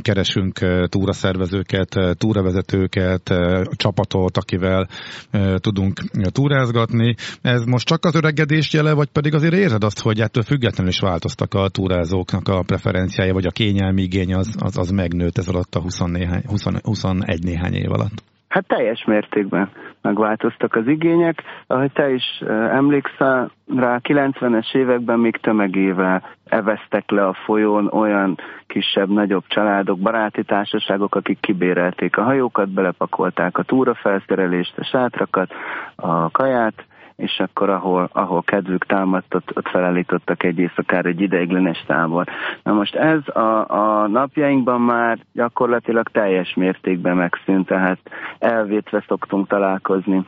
keresünk 0.00 0.60
e, 0.60 0.86
túraszervezőket, 0.86 1.94
e, 1.94 2.14
túravezetőket, 2.14 3.30
e, 3.30 3.66
csapatot, 3.76 4.36
akivel 4.36 4.88
e, 5.30 5.58
tudunk 5.58 6.00
túrázgatni. 6.32 7.14
Ez 7.42 7.64
most 7.64 7.86
csak 7.86 8.04
az 8.04 8.14
öregedés 8.14 8.72
jele, 8.72 8.92
vagy 8.92 9.08
pedig 9.08 9.34
azért 9.34 9.54
érzed 9.54 9.84
azt, 9.84 10.00
hogy 10.00 10.20
ettől 10.20 10.42
függetlenül 10.42 10.92
is 10.92 10.98
változtak 10.98 11.54
a 11.54 11.68
túrázók 11.68 11.99
túrázóknak 12.00 12.48
a 12.48 12.62
preferenciája, 12.66 13.32
vagy 13.32 13.46
a 13.46 13.50
kényelmi 13.50 14.02
igény 14.02 14.34
az, 14.34 14.56
az, 14.62 14.78
az 14.78 14.90
megnőtt 14.90 15.38
ez 15.38 15.48
alatt 15.48 15.74
a 15.74 15.80
20 15.80 16.00
néhány, 16.00 16.42
20, 16.46 16.64
21 16.82 17.42
néhány 17.44 17.74
év 17.74 17.92
alatt? 17.92 18.16
Hát 18.48 18.66
teljes 18.66 19.04
mértékben 19.06 19.70
megváltoztak 20.02 20.74
az 20.74 20.86
igények. 20.86 21.42
Ahogy 21.66 21.92
te 21.92 22.10
is 22.10 22.42
emlékszel, 22.70 23.50
rá 23.76 24.00
90-es 24.02 24.74
években 24.74 25.18
még 25.18 25.36
tömegével 25.36 26.22
eveztek 26.44 27.10
le 27.10 27.26
a 27.26 27.36
folyón 27.44 27.86
olyan 27.92 28.38
kisebb-nagyobb 28.66 29.44
családok, 29.46 29.98
baráti 29.98 30.42
társaságok, 30.42 31.14
akik 31.14 31.40
kibérelték 31.40 32.16
a 32.16 32.22
hajókat, 32.22 32.68
belepakolták 32.68 33.58
a 33.58 33.62
túrafelszerelést, 33.62 34.78
a 34.78 34.84
sátrakat, 34.84 35.50
a 35.96 36.30
kaját, 36.30 36.84
és 37.20 37.38
akkor 37.38 37.68
ahol, 37.68 38.08
ahol 38.12 38.42
kedvük 38.42 38.86
támadt, 38.86 39.34
ott, 39.34 39.56
ott 39.56 39.68
felállítottak 39.68 40.42
egy 40.42 40.58
éjszakára 40.58 41.08
egy 41.08 41.20
ideiglenes 41.20 41.84
tábor. 41.86 42.26
Na 42.62 42.72
most 42.72 42.94
ez 42.94 43.28
a, 43.28 43.64
a 43.68 44.06
napjainkban 44.06 44.80
már 44.80 45.18
gyakorlatilag 45.32 46.08
teljes 46.08 46.54
mértékben 46.54 47.16
megszűnt, 47.16 47.66
tehát 47.66 47.98
elvétve 48.38 49.04
szoktunk 49.08 49.48
találkozni 49.48 50.26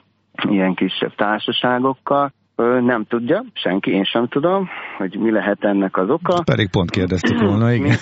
ilyen 0.49 0.75
kisebb 0.75 1.15
társaságokkal, 1.15 2.33
nem 2.81 3.05
tudja, 3.05 3.45
senki, 3.53 3.91
én 3.91 4.05
sem 4.05 4.29
tudom, 4.29 4.69
hogy 4.99 5.19
mi 5.19 5.31
lehet 5.31 5.65
ennek 5.65 5.97
az 5.97 6.11
oka. 6.11 6.43
Pedig 6.45 6.71
pont 6.71 6.91
kérdeztük 6.91 7.41
volna, 7.41 7.73
igen. 7.73 7.97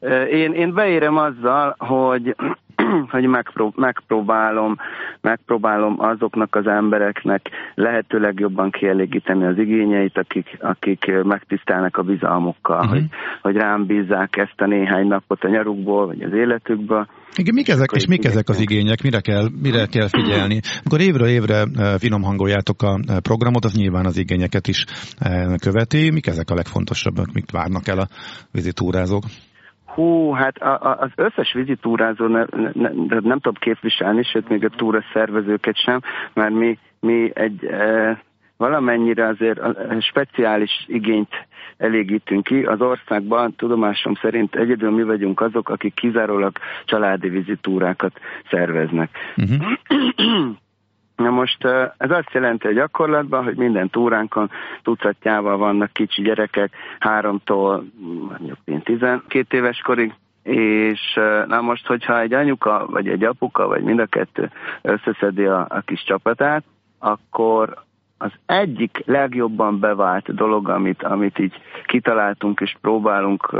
én, 0.42 0.52
én 0.52 0.74
beérem 0.74 1.16
azzal, 1.16 1.74
hogy 1.78 2.36
hogy 3.12 3.26
megprób- 3.26 3.76
megpróbálom, 3.76 4.76
megpróbálom 5.20 5.94
azoknak 5.98 6.54
az 6.54 6.66
embereknek 6.66 7.50
lehetőleg 7.74 8.40
jobban 8.40 8.70
kielégíteni 8.70 9.44
az 9.44 9.58
igényeit, 9.58 10.18
akik, 10.18 10.56
akik 10.60 11.22
megtisztelnek 11.22 11.96
a 11.96 12.02
bizalmukkal, 12.02 12.78
uh-huh. 12.78 12.92
hogy, 12.92 13.04
hogy 13.42 13.56
rám 13.56 13.86
bízzák 13.86 14.36
ezt 14.36 14.60
a 14.60 14.66
néhány 14.66 15.06
napot 15.06 15.44
a 15.44 15.48
nyarukból, 15.48 16.06
vagy 16.06 16.22
az 16.22 16.32
életükből. 16.32 17.06
Igen, 17.36 17.54
mik 17.54 17.68
ezek, 17.68 17.90
és 17.94 18.06
mik 18.06 18.24
ezek 18.24 18.48
az 18.48 18.60
igények, 18.60 19.02
mire 19.02 19.20
kell, 19.20 19.48
mire 19.62 19.86
kell 19.86 20.08
figyelni? 20.08 20.60
Amikor 20.78 21.00
évről 21.00 21.28
évre 21.28 21.62
eh, 21.74 21.94
finom 21.98 22.22
hangoljátok 22.22 22.82
a 22.82 22.98
eh, 23.06 23.16
programot, 23.18 23.64
az 23.64 23.74
nyilván 23.74 24.06
az 24.06 24.16
igényeket 24.16 24.68
is 24.68 24.84
eh, 25.18 25.54
követi. 25.56 26.10
Mik 26.10 26.26
ezek 26.26 26.50
a 26.50 26.54
legfontosabbak, 26.54 27.32
mit 27.32 27.50
várnak 27.50 27.88
el 27.88 27.98
a 27.98 28.08
vizitúrázók? 28.52 29.22
Hú, 29.96 30.32
hát 30.32 30.56
a, 30.58 30.72
a, 30.80 30.96
az 31.00 31.10
összes 31.14 31.52
vizitúrázó 31.52 32.26
ne, 32.26 32.44
ne, 32.50 32.70
ne, 32.72 32.90
nem 33.08 33.40
tudom 33.40 33.54
képviselni, 33.58 34.22
sőt 34.22 34.48
még 34.48 34.64
a 34.64 34.68
túra 34.68 35.02
szervezőket 35.12 35.76
sem, 35.76 36.00
mert 36.32 36.54
mi, 36.54 36.78
mi 37.00 37.30
egy 37.34 37.64
e, 37.64 38.22
valamennyire 38.56 39.26
azért 39.26 39.58
a, 39.58 40.00
speciális 40.00 40.84
igényt 40.86 41.46
elégítünk 41.76 42.44
ki. 42.44 42.64
Az 42.64 42.80
országban 42.80 43.54
tudomásom 43.54 44.14
szerint 44.14 44.54
egyedül 44.54 44.90
mi 44.90 45.02
vagyunk 45.02 45.40
azok, 45.40 45.68
akik 45.68 45.94
kizárólag 45.94 46.58
családi 46.84 47.28
vizitúrákat 47.28 48.18
szerveznek. 48.50 49.10
Uh-huh. 49.36 50.56
Na 51.16 51.30
most 51.30 51.64
ez 51.96 52.10
azt 52.10 52.32
jelenti 52.32 52.66
a 52.66 52.72
gyakorlatban, 52.72 53.44
hogy 53.44 53.56
minden 53.56 53.90
túránkon 53.90 54.50
tucatjával 54.82 55.56
vannak 55.56 55.92
kicsi 55.92 56.22
gyerekek, 56.22 56.72
háromtól 56.98 57.84
mondjuk 58.28 58.58
12 58.84 59.56
éves 59.56 59.78
korig, 59.78 60.14
és 60.42 61.20
na 61.46 61.60
most, 61.60 61.86
hogyha 61.86 62.20
egy 62.20 62.32
anyuka, 62.32 62.86
vagy 62.90 63.08
egy 63.08 63.24
apuka, 63.24 63.66
vagy 63.66 63.82
mind 63.82 63.98
a 63.98 64.06
kettő 64.06 64.50
összeszedi 64.82 65.44
a, 65.44 65.66
a 65.68 65.80
kis 65.80 66.04
csapatát, 66.04 66.64
akkor 66.98 67.84
az 68.18 68.30
egyik 68.46 69.02
legjobban 69.04 69.80
bevált 69.80 70.34
dolog, 70.34 70.68
amit, 70.68 71.02
amit 71.02 71.38
így 71.38 71.54
kitaláltunk 71.84 72.60
és 72.60 72.76
próbálunk 72.80 73.54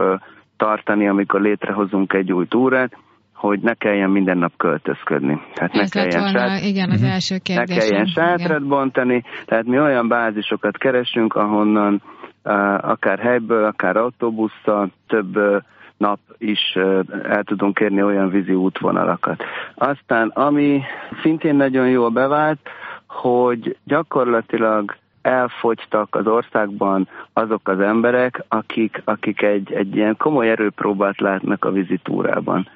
tartani, 0.57 1.09
amikor 1.09 1.41
létrehozunk 1.41 2.13
egy 2.13 2.33
új 2.33 2.47
túrát, 2.47 2.97
hogy 3.37 3.61
ne 3.61 3.75
kelljen 3.75 4.11
minden 4.11 4.39
nap 4.39 4.53
költözködni. 4.57 5.41
Tehát 5.55 5.75
Ez 5.75 5.91
ne 5.91 6.01
kelljen, 6.01 6.21
volna, 6.21 6.49
sát... 6.49 6.63
igen, 6.63 6.91
az 6.91 6.97
uh-huh. 6.97 7.13
első 7.13 7.39
kérdésem. 7.39 7.77
Ne 7.77 7.89
kelljen 7.89 8.07
sátrat 8.07 8.67
bontani, 8.67 9.23
tehát 9.47 9.65
mi 9.65 9.79
olyan 9.79 10.09
bázisokat 10.09 10.77
keresünk, 10.77 11.35
ahonnan 11.35 12.03
uh, 12.45 12.91
akár 12.91 13.19
helyből, 13.19 13.65
akár 13.65 13.97
autóbusszal 13.97 14.91
több 15.07 15.37
uh, 15.37 15.57
nap 15.97 16.19
is 16.39 16.61
uh, 16.75 17.01
el 17.29 17.43
tudunk 17.43 17.75
kérni 17.75 18.03
olyan 18.03 18.31
vízi 18.31 18.55
útvonalakat. 18.55 19.43
Aztán, 19.75 20.29
ami 20.29 20.83
szintén 21.23 21.55
nagyon 21.55 21.89
jól 21.89 22.11
bevált, 22.11 22.59
hogy 23.07 23.77
gyakorlatilag 23.85 24.97
elfogytak 25.23 26.15
az 26.15 26.27
országban 26.27 27.09
azok 27.33 27.69
az 27.69 27.81
emberek, 27.81 28.45
akik, 28.49 29.03
akik 29.05 29.43
egy, 29.43 29.73
egy 29.73 29.97
ilyen 29.97 30.17
komoly 30.17 30.51
erőpróbát 30.51 31.21
látnak 31.21 31.65
a 31.65 31.71
vizitúrában. 31.71 32.69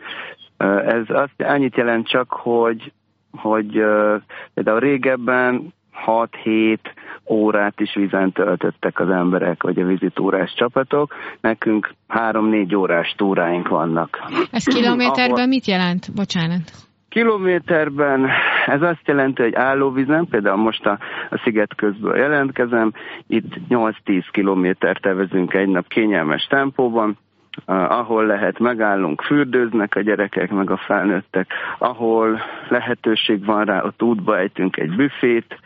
Ez 0.86 1.04
azt 1.08 1.34
annyit 1.38 1.76
jelent 1.76 2.08
csak, 2.08 2.32
hogy, 2.32 2.92
hogy 3.32 3.84
például 4.54 4.80
régebben 4.80 5.72
6-7 6.06 6.78
órát 7.28 7.80
is 7.80 7.94
vízen 7.94 8.32
töltöttek 8.32 9.00
az 9.00 9.10
emberek, 9.10 9.62
vagy 9.62 9.78
a 9.80 9.86
vizitúrás 9.86 10.54
csapatok. 10.54 11.14
Nekünk 11.40 11.94
3-4 12.08 12.76
órás 12.76 13.14
túráink 13.16 13.68
vannak. 13.68 14.18
Ez 14.50 14.64
kilométerben 14.64 15.34
ahol... 15.34 15.46
mit 15.46 15.66
jelent? 15.66 16.14
Bocsánat. 16.14 16.70
Kilométerben 17.08 18.28
ez 18.66 18.82
azt 18.82 19.06
jelenti, 19.06 19.42
hogy 19.42 19.54
állóvízen, 19.54 20.26
például 20.30 20.56
most 20.62 20.86
a, 20.86 20.98
a 21.30 21.40
sziget 21.44 21.74
közből 21.74 22.16
jelentkezem, 22.16 22.92
itt 23.26 23.54
8-10 23.68 24.24
kilométert 24.30 25.02
tevezünk 25.02 25.54
egy 25.54 25.68
nap 25.68 25.88
kényelmes 25.88 26.46
tempóban, 26.46 27.18
ahol 27.66 28.26
lehet 28.26 28.58
megállunk, 28.58 29.22
fürdőznek 29.22 29.94
a 29.94 30.00
gyerekek, 30.00 30.50
meg 30.50 30.70
a 30.70 30.76
felnőttek, 30.76 31.52
ahol 31.78 32.40
lehetőség 32.68 33.44
van 33.44 33.64
rá, 33.64 33.82
ott 33.82 34.02
útba 34.02 34.38
ejtünk 34.38 34.76
egy 34.76 34.96
büfét, 34.96 35.58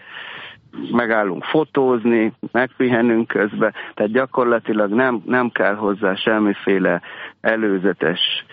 megállunk 0.91 1.45
fotózni, 1.45 2.33
megpihenünk 2.53 3.27
közben, 3.27 3.75
tehát 3.95 4.13
gyakorlatilag 4.13 4.91
nem, 4.91 5.23
nem 5.27 5.51
kell 5.51 5.75
hozzá 5.75 6.15
semmiféle 6.15 7.01
előzetes 7.41 8.45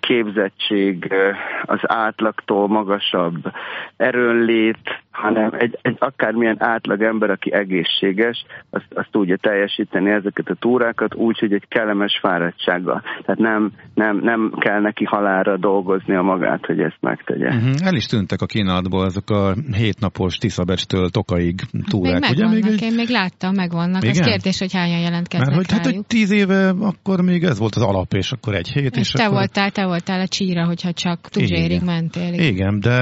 képzettség, 0.00 1.14
az 1.62 1.78
átlagtól 1.82 2.68
magasabb 2.68 3.52
erőnlét, 3.96 5.02
hanem 5.20 5.50
egy, 5.58 5.78
egy 5.82 5.96
akármilyen 5.98 6.56
átlag 6.58 7.02
ember, 7.02 7.30
aki 7.30 7.52
egészséges, 7.52 8.44
azt, 8.70 8.86
azt 8.94 9.08
tudja 9.10 9.36
teljesíteni 9.36 10.10
ezeket 10.10 10.48
a 10.48 10.54
túrákat 10.54 11.14
úgy, 11.14 11.38
hogy 11.38 11.52
egy 11.52 11.64
kellemes 11.68 12.18
fáradtsággal. 12.22 13.02
Tehát 13.24 13.40
nem, 13.40 13.72
nem, 13.94 14.20
nem 14.22 14.52
kell 14.58 14.80
neki 14.80 15.04
halára 15.04 15.56
dolgozni 15.56 16.14
a 16.14 16.22
magát, 16.22 16.66
hogy 16.66 16.80
ezt 16.80 16.98
megtegye. 17.00 17.46
Uh-huh. 17.46 17.74
El 17.84 17.94
is 17.94 18.06
tűntek 18.06 18.40
a 18.40 18.46
kínálatból 18.46 19.04
azok 19.04 19.30
a 19.30 19.54
hétnapos 19.72 20.36
Tiszabecs-től 20.36 21.08
Tokaig 21.08 21.60
túrák. 21.88 22.20
Még 22.20 22.20
megvannak, 22.20 22.56
ugye? 22.56 22.68
Még 22.68 22.72
egy... 22.72 22.82
én 22.82 22.94
még 22.94 23.08
láttam, 23.08 23.54
megvannak. 23.54 24.02
Igen? 24.02 24.14
Ez 24.14 24.26
kérdés, 24.26 24.58
hogy 24.58 24.72
hányan 24.72 25.00
jelentkeznek 25.00 25.54
Mert 25.54 25.70
hogy, 25.70 25.76
hát, 25.76 25.84
hogy 25.84 26.06
tíz 26.06 26.30
éve 26.30 26.68
akkor 26.80 27.20
még 27.22 27.42
ez 27.42 27.58
volt 27.58 27.74
az 27.74 27.82
alap, 27.82 28.12
és 28.12 28.32
akkor 28.32 28.54
egy 28.54 28.68
hét. 28.68 28.96
És, 28.96 29.00
és 29.00 29.10
te, 29.10 29.22
akkor... 29.22 29.36
voltál, 29.36 29.70
te 29.70 29.86
voltál 29.86 30.20
a 30.20 30.26
csíra, 30.26 30.64
hogyha 30.64 30.92
csak 30.92 31.20
Tuzsérig 31.20 31.82
mentél. 31.84 32.32
Igen. 32.32 32.46
igen, 32.46 32.80
de 32.80 32.96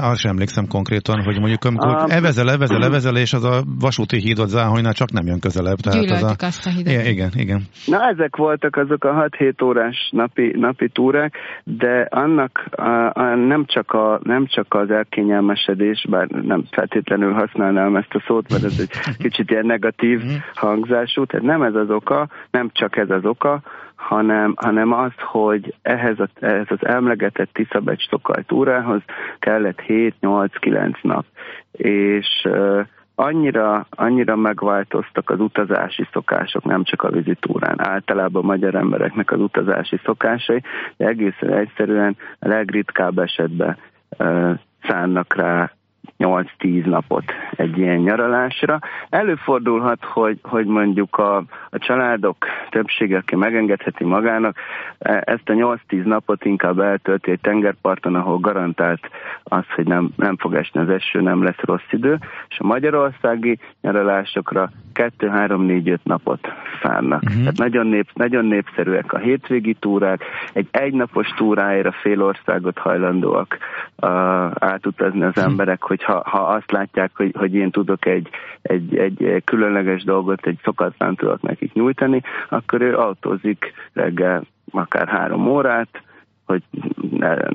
arra 0.00 0.16
sem 0.16 0.30
emlékszem 0.30 0.66
konkrétan, 0.66 1.22
hogy 1.24 1.38
mondjuk 1.38 1.59
amikor 1.64 1.88
um, 1.88 2.04
evezel, 2.08 2.50
evezel, 2.50 2.84
evezel, 2.90 3.16
és 3.16 3.32
az 3.32 3.44
a 3.44 3.62
vasúti 3.80 4.18
hídot 4.18 4.48
Záhonynál 4.48 4.92
csak 4.92 5.10
nem 5.12 5.26
jön 5.26 5.40
közelebb. 5.40 5.76
Tehát 5.76 6.10
az 6.10 6.22
a... 6.22 6.34
azt 6.38 6.66
a 6.66 6.70
hídot. 6.70 7.06
Igen, 7.06 7.30
igen. 7.34 7.62
Na 7.86 8.08
ezek 8.08 8.36
voltak 8.36 8.76
azok 8.76 9.04
a 9.04 9.28
6-7 9.38 9.64
órás 9.64 10.08
napi, 10.12 10.52
napi 10.56 10.88
túrák, 10.88 11.34
de 11.64 12.06
annak 12.10 12.64
a, 12.70 13.20
a, 13.20 13.34
nem, 13.34 13.64
csak 13.66 13.92
a, 13.92 14.20
nem 14.22 14.46
csak 14.46 14.74
az 14.74 14.90
elkényelmesedés, 14.90 16.06
bár 16.10 16.28
nem 16.28 16.64
feltétlenül 16.70 17.32
használnám 17.32 17.96
ezt 17.96 18.14
a 18.14 18.22
szót, 18.26 18.50
mert 18.50 18.64
ez 18.64 18.78
egy 18.78 18.90
kicsit 19.24 19.50
ilyen 19.50 19.66
negatív 19.66 20.18
mhm. 20.18 20.34
hangzású, 20.54 21.24
tehát 21.24 21.46
nem 21.46 21.62
ez 21.62 21.74
az 21.74 21.90
oka, 21.90 22.28
nem 22.50 22.70
csak 22.72 22.96
ez 22.96 23.10
az 23.10 23.24
oka, 23.24 23.62
hanem, 24.00 24.54
hanem 24.56 24.92
az, 24.92 25.12
hogy 25.16 25.74
ehhez, 25.82 26.18
a, 26.18 26.28
ehhez 26.40 26.66
az 26.68 26.86
emlegetett 26.86 27.52
Tiszabecs 27.52 28.08
Tokaj 28.08 28.42
túrához 28.46 29.00
kellett 29.38 29.82
7-8-9 29.86 31.00
nap. 31.02 31.24
És 31.72 32.26
uh, 32.44 32.86
annyira, 33.14 33.86
annyira 33.90 34.36
megváltoztak 34.36 35.30
az 35.30 35.40
utazási 35.40 36.08
szokások, 36.12 36.64
nem 36.64 36.82
csak 36.84 37.02
a 37.02 37.10
vizitúrán, 37.10 37.80
általában 37.80 38.42
a 38.42 38.46
magyar 38.46 38.74
embereknek 38.74 39.30
az 39.32 39.40
utazási 39.40 40.00
szokásai, 40.04 40.62
de 40.96 41.06
egészen 41.06 41.52
egyszerűen 41.52 42.16
a 42.38 42.48
legritkább 42.48 43.18
esetben 43.18 43.76
uh, 44.18 44.58
szánnak 44.82 45.34
rá 45.34 45.72
8-10 46.20 46.84
napot 46.84 47.24
egy 47.50 47.78
ilyen 47.78 47.98
nyaralásra. 47.98 48.78
Előfordulhat, 49.08 50.04
hogy, 50.04 50.38
hogy 50.42 50.66
mondjuk 50.66 51.18
a, 51.18 51.36
a 51.70 51.78
családok 51.78 52.36
többsége, 52.70 53.16
aki 53.16 53.36
megengedheti 53.36 54.04
magának, 54.04 54.56
e, 54.98 55.22
ezt 55.24 55.48
a 55.48 55.52
8-10 55.52 56.04
napot 56.04 56.44
inkább 56.44 56.78
eltölti 56.78 57.30
egy 57.30 57.40
tengerparton, 57.40 58.14
ahol 58.14 58.38
garantált 58.38 59.10
az, 59.42 59.64
hogy 59.74 59.86
nem, 59.86 60.10
nem 60.16 60.36
fog 60.36 60.54
esni 60.54 60.80
az 60.80 60.88
eső, 60.88 61.20
nem 61.20 61.42
lesz 61.42 61.60
rossz 61.60 61.90
idő, 61.90 62.18
és 62.48 62.58
a 62.58 62.66
magyarországi 62.66 63.58
nyaralásokra 63.80 64.70
2-3-4-5 64.94 65.98
napot 66.02 66.48
szánnak. 66.82 67.22
Uh-huh. 67.22 67.38
Tehát 67.38 67.58
nagyon, 67.58 67.86
nép, 67.86 68.08
nagyon 68.14 68.44
népszerűek 68.44 69.12
a 69.12 69.18
hétvégi 69.18 69.74
túrák, 69.74 70.24
egy 70.52 70.68
egynapos 70.70 71.28
túráira 71.36 71.92
fél 71.92 72.22
országot 72.22 72.78
hajlandóak 72.78 73.58
uh, 73.96 74.10
átutazni 74.58 75.22
az 75.22 75.28
uh-huh. 75.28 75.44
emberek, 75.44 75.82
hogy 75.82 76.02
ha, 76.10 76.22
ha 76.24 76.38
azt 76.38 76.70
látják, 76.70 77.10
hogy, 77.14 77.34
hogy 77.38 77.54
én 77.54 77.70
tudok 77.70 78.06
egy, 78.06 78.28
egy, 78.62 78.96
egy 78.96 79.42
különleges 79.44 80.04
dolgot, 80.04 80.46
egy 80.46 80.58
szokatlan 80.62 81.14
tudok 81.14 81.42
nekik 81.42 81.72
nyújtani, 81.72 82.22
akkor 82.48 82.80
ő 82.80 82.96
autózik 82.96 83.72
reggel 83.92 84.42
akár 84.72 85.08
három 85.08 85.48
órát, 85.48 86.02
hogy 86.46 86.62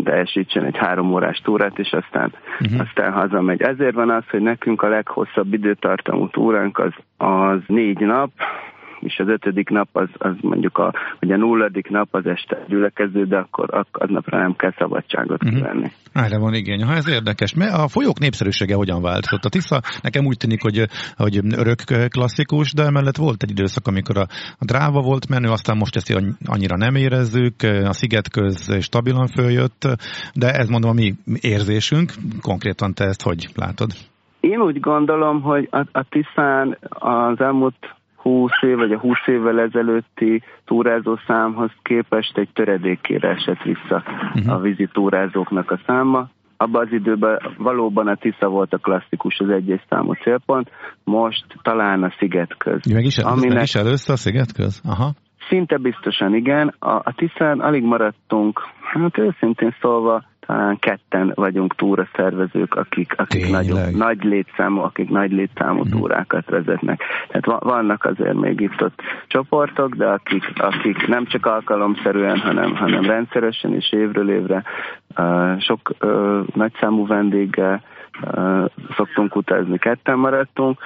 teljesítsen 0.03 0.65
egy 0.65 0.77
három 0.77 1.13
órás 1.13 1.37
túrát, 1.37 1.79
és 1.79 1.91
aztán, 1.91 2.33
uh-huh. 2.59 2.79
aztán 2.79 3.11
hazamegy. 3.11 3.61
Ezért 3.61 3.95
van 3.95 4.09
az, 4.09 4.23
hogy 4.29 4.41
nekünk 4.41 4.81
a 4.81 4.87
leghosszabb 4.87 5.53
időtartamú 5.53 6.29
túránk 6.29 6.79
az, 6.79 6.93
az 7.17 7.59
négy 7.67 7.99
nap, 7.99 8.31
és 9.05 9.19
az 9.19 9.27
ötödik 9.27 9.69
nap 9.69 9.87
az, 9.91 10.09
az 10.13 10.35
mondjuk 10.41 10.77
a, 10.77 10.93
hogy 11.19 11.31
a 11.31 11.37
nulladik 11.37 11.89
nap 11.89 12.07
az 12.11 12.25
este 12.25 12.65
gyülekező, 12.67 13.25
de 13.25 13.37
akkor 13.37 13.85
aznapra 13.91 14.37
nem 14.37 14.55
kell 14.55 14.73
szabadságot 14.77 15.43
uh-huh. 15.43 15.59
kivenni. 15.59 15.91
Erre 16.13 16.39
van 16.39 16.53
igény. 16.53 16.83
Ha 16.83 16.93
ez 16.93 17.09
érdekes. 17.09 17.53
A 17.53 17.87
folyók 17.87 18.19
népszerűsége 18.19 18.75
hogyan 18.75 19.01
változott? 19.01 19.43
A 19.43 19.49
Tisza 19.49 19.81
nekem 20.01 20.25
úgy 20.25 20.37
tűnik, 20.37 20.61
hogy, 20.61 20.85
hogy 21.15 21.39
örök 21.57 21.79
klasszikus, 22.09 22.73
de 22.73 22.83
emellett 22.83 23.17
volt 23.17 23.43
egy 23.43 23.49
időszak, 23.49 23.87
amikor 23.87 24.17
a, 24.17 24.25
a 24.59 24.65
dráva 24.65 25.01
volt 25.01 25.29
menő, 25.29 25.49
aztán 25.49 25.77
most 25.77 25.95
ezt 25.95 26.13
annyira 26.45 26.75
nem 26.77 26.95
érezzük, 26.95 27.55
a 27.63 27.93
szigetköz 27.93 28.83
stabilan 28.83 29.27
följött, 29.27 29.81
de 30.33 30.47
ez 30.51 30.69
mondom 30.69 30.89
a 30.89 30.93
mi 30.93 31.13
érzésünk. 31.41 32.11
Konkrétan 32.41 32.93
te 32.93 33.05
ezt 33.05 33.23
hogy 33.23 33.47
látod? 33.55 33.89
Én 34.39 34.61
úgy 34.61 34.79
gondolom, 34.79 35.41
hogy 35.41 35.67
a, 35.71 35.79
a 35.91 36.03
Tiszán 36.09 36.77
az 36.89 37.39
elmúlt 37.39 37.95
20 38.29 38.51
év, 38.61 38.75
vagy 38.75 38.91
a 38.91 38.99
20 38.99 39.17
évvel 39.25 39.59
ezelőtti 39.59 40.41
túrázó 40.65 41.17
számhoz 41.27 41.71
képest 41.81 42.37
egy 42.37 42.49
töredékére 42.53 43.29
esett 43.29 43.61
vissza 43.63 44.03
uh-huh. 44.35 44.53
a 44.53 44.59
vízi 44.59 44.87
túrázóknak 44.93 45.71
a 45.71 45.79
száma. 45.85 46.29
Abban 46.57 46.85
az 46.85 46.91
időben 46.91 47.39
valóban 47.57 48.07
a 48.07 48.15
Tisza 48.15 48.47
volt 48.47 48.73
a 48.73 48.77
klasszikus, 48.77 49.39
az 49.39 49.49
egyes 49.49 49.81
számú 49.89 50.13
célpont, 50.13 50.69
most 51.03 51.45
talán 51.61 52.03
a 52.03 52.13
Szigetköz. 52.17 52.93
Meg 52.93 53.05
is, 53.05 53.17
aminek... 53.17 53.53
meg 53.53 53.63
is 53.63 53.75
először 53.75 54.13
a 54.13 54.17
Szigetköz? 54.17 54.81
Aha. 54.83 55.11
Szinte 55.49 55.77
biztosan 55.77 56.35
igen. 56.35 56.75
A, 56.79 56.89
a 56.89 57.13
Tiszán 57.15 57.59
alig 57.59 57.83
maradtunk, 57.83 58.61
hát 58.93 59.17
őszintén 59.17 59.75
szólva, 59.81 60.23
talán 60.45 60.79
ketten 60.79 61.31
vagyunk 61.35 61.75
túraszervezők, 61.75 62.75
akik, 62.75 63.13
akik 63.17 63.49
nagy, 63.49 63.73
nagy 63.95 64.23
létszámú, 64.23 64.81
akik 64.81 65.09
nagy 65.09 65.31
létszámú 65.31 65.79
uh-huh. 65.79 65.99
túrákat 65.99 66.49
vezetnek. 66.49 67.01
Tehát 67.27 67.63
vannak 67.63 68.05
azért 68.05 68.33
még 68.33 68.59
itt 68.59 68.81
ott 68.81 69.01
csoportok, 69.27 69.95
de 69.95 70.05
akik, 70.05 70.43
akik 70.55 71.07
nem 71.07 71.25
csak 71.25 71.45
alkalomszerűen, 71.45 72.39
hanem, 72.39 72.75
hanem 72.75 73.03
rendszeresen 73.03 73.73
és 73.73 73.91
évről 73.91 74.29
évre 74.29 74.63
uh, 75.17 75.59
sok 75.59 75.93
uh, 76.01 76.45
nagyszámú 76.53 77.07
vendéggel 77.07 77.81
uh, 78.21 78.65
szoktunk 78.95 79.35
utazni, 79.35 79.77
ketten 79.77 80.17
maradtunk. 80.17 80.79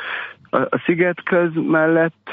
A, 0.49 0.57
a 0.57 0.81
sziget 0.85 1.23
köz 1.23 1.51
mellett, 1.67 2.29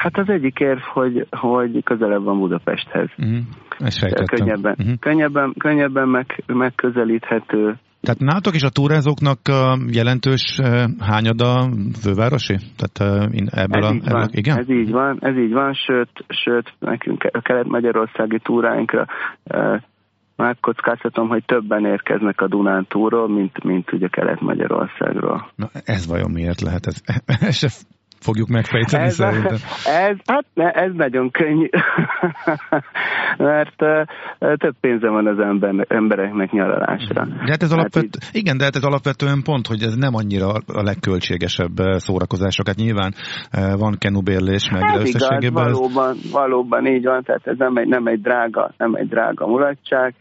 hát 0.00 0.18
az 0.18 0.28
egyik 0.28 0.58
érv, 0.58 0.78
hogy, 0.78 1.26
hogy 1.30 1.82
közelebb 1.84 2.22
van 2.22 2.38
Budapesthez. 2.38 3.08
Uh-huh. 3.18 3.38
Könnyebben, 4.24 4.74
uh-huh. 4.78 4.98
könnyebben, 4.98 5.54
könnyebben 5.58 6.08
meg, 6.08 6.42
megközelíthető, 6.46 7.78
Tehát 8.00 8.20
nátok 8.20 8.54
is 8.54 8.62
a 8.62 8.68
túrázóknak 8.68 9.38
jelentős 9.90 10.60
hányada 10.98 11.70
fővárosi? 12.02 12.56
Tehát 12.76 13.24
ebből 13.50 13.84
ez 13.84 13.90
a, 13.90 13.94
így 13.94 14.10
van, 14.10 14.28
igen? 14.30 14.58
Ez 14.58 14.70
így 14.70 14.90
van, 14.90 15.18
ez 15.20 15.36
így 15.36 15.52
van, 15.52 15.72
sőt, 15.74 16.24
sőt 16.28 16.72
nekünk 16.78 17.24
a 17.32 17.40
kelet-magyarországi 17.40 18.38
túráinkra 18.42 19.06
megkockáztatom, 20.36 21.28
hogy 21.28 21.44
többen 21.44 21.84
érkeznek 21.84 22.40
a 22.40 22.48
Dunántúról, 22.48 23.28
mint, 23.28 23.64
mint 23.64 23.92
ugye 23.92 24.08
Kelet-Magyarországról. 24.08 25.50
Na 25.56 25.66
ez 25.84 26.06
vajon 26.06 26.30
miért 26.30 26.60
lehet? 26.60 26.86
Ez, 26.86 27.02
ez 27.48 27.56
se 27.56 27.68
fogjuk 28.20 28.48
megfejteni 28.48 29.04
ez, 29.04 29.14
szerintem. 29.14 29.56
Ez, 29.84 30.16
hát 30.26 30.44
ne, 30.54 30.70
ez 30.70 30.92
nagyon 30.94 31.30
könnyű, 31.30 31.68
mert 33.50 33.82
uh, 33.82 34.56
több 34.56 34.74
pénze 34.80 35.08
van 35.08 35.26
az 35.26 35.38
ember, 35.38 35.86
embereknek 35.88 36.50
nyaralásra. 36.50 37.24
De 37.24 37.50
hát 37.50 37.62
ez 37.62 37.70
hát 37.70 37.78
alapvet, 37.78 38.04
így... 38.04 38.16
Igen, 38.32 38.56
de 38.56 38.64
hát 38.64 38.76
ez 38.76 38.82
alapvetően 38.82 39.42
pont, 39.42 39.66
hogy 39.66 39.82
ez 39.82 39.94
nem 39.94 40.14
annyira 40.14 40.48
a 40.66 40.82
legköltségesebb 40.82 41.76
szórakozások. 41.96 42.66
Hát 42.66 42.76
nyilván 42.76 43.12
uh, 43.56 43.78
van 43.78 43.94
kenubérlés, 43.98 44.70
meg 44.70 44.82
ez 44.82 45.00
összességében... 45.00 45.64
Igaz, 45.64 45.78
valóban, 45.78 46.10
ez... 46.10 46.30
valóban 46.30 46.86
így 46.86 47.04
van, 47.04 47.22
tehát 47.22 47.46
ez 47.46 47.56
nem 47.58 47.76
egy, 47.76 47.88
nem 47.88 48.06
egy 48.06 48.20
drága, 48.20 48.72
nem 48.76 48.94
egy 48.94 49.08
drága 49.08 49.46
mulatság. 49.46 50.14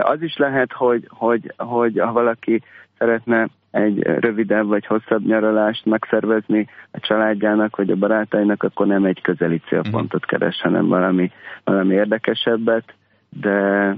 Az 0.00 0.22
is 0.22 0.36
lehet, 0.36 0.72
hogy, 0.72 1.08
hogy, 1.08 1.52
hogy 1.56 1.98
ha 1.98 2.12
valaki 2.12 2.62
szeretne 2.98 3.48
egy 3.70 4.02
rövidebb 4.02 4.66
vagy 4.66 4.86
hosszabb 4.86 5.26
nyaralást 5.26 5.84
megszervezni 5.84 6.66
a 6.90 6.98
családjának 7.00 7.76
vagy 7.76 7.90
a 7.90 7.96
barátainak, 7.96 8.62
akkor 8.62 8.86
nem 8.86 9.04
egy 9.04 9.20
közeli 9.20 9.60
célpontot 9.68 10.26
mhm. 10.26 10.36
keres, 10.36 10.60
hanem 10.62 10.86
valami, 10.86 11.30
valami 11.64 11.94
érdekesebbet, 11.94 12.94
de 13.28 13.96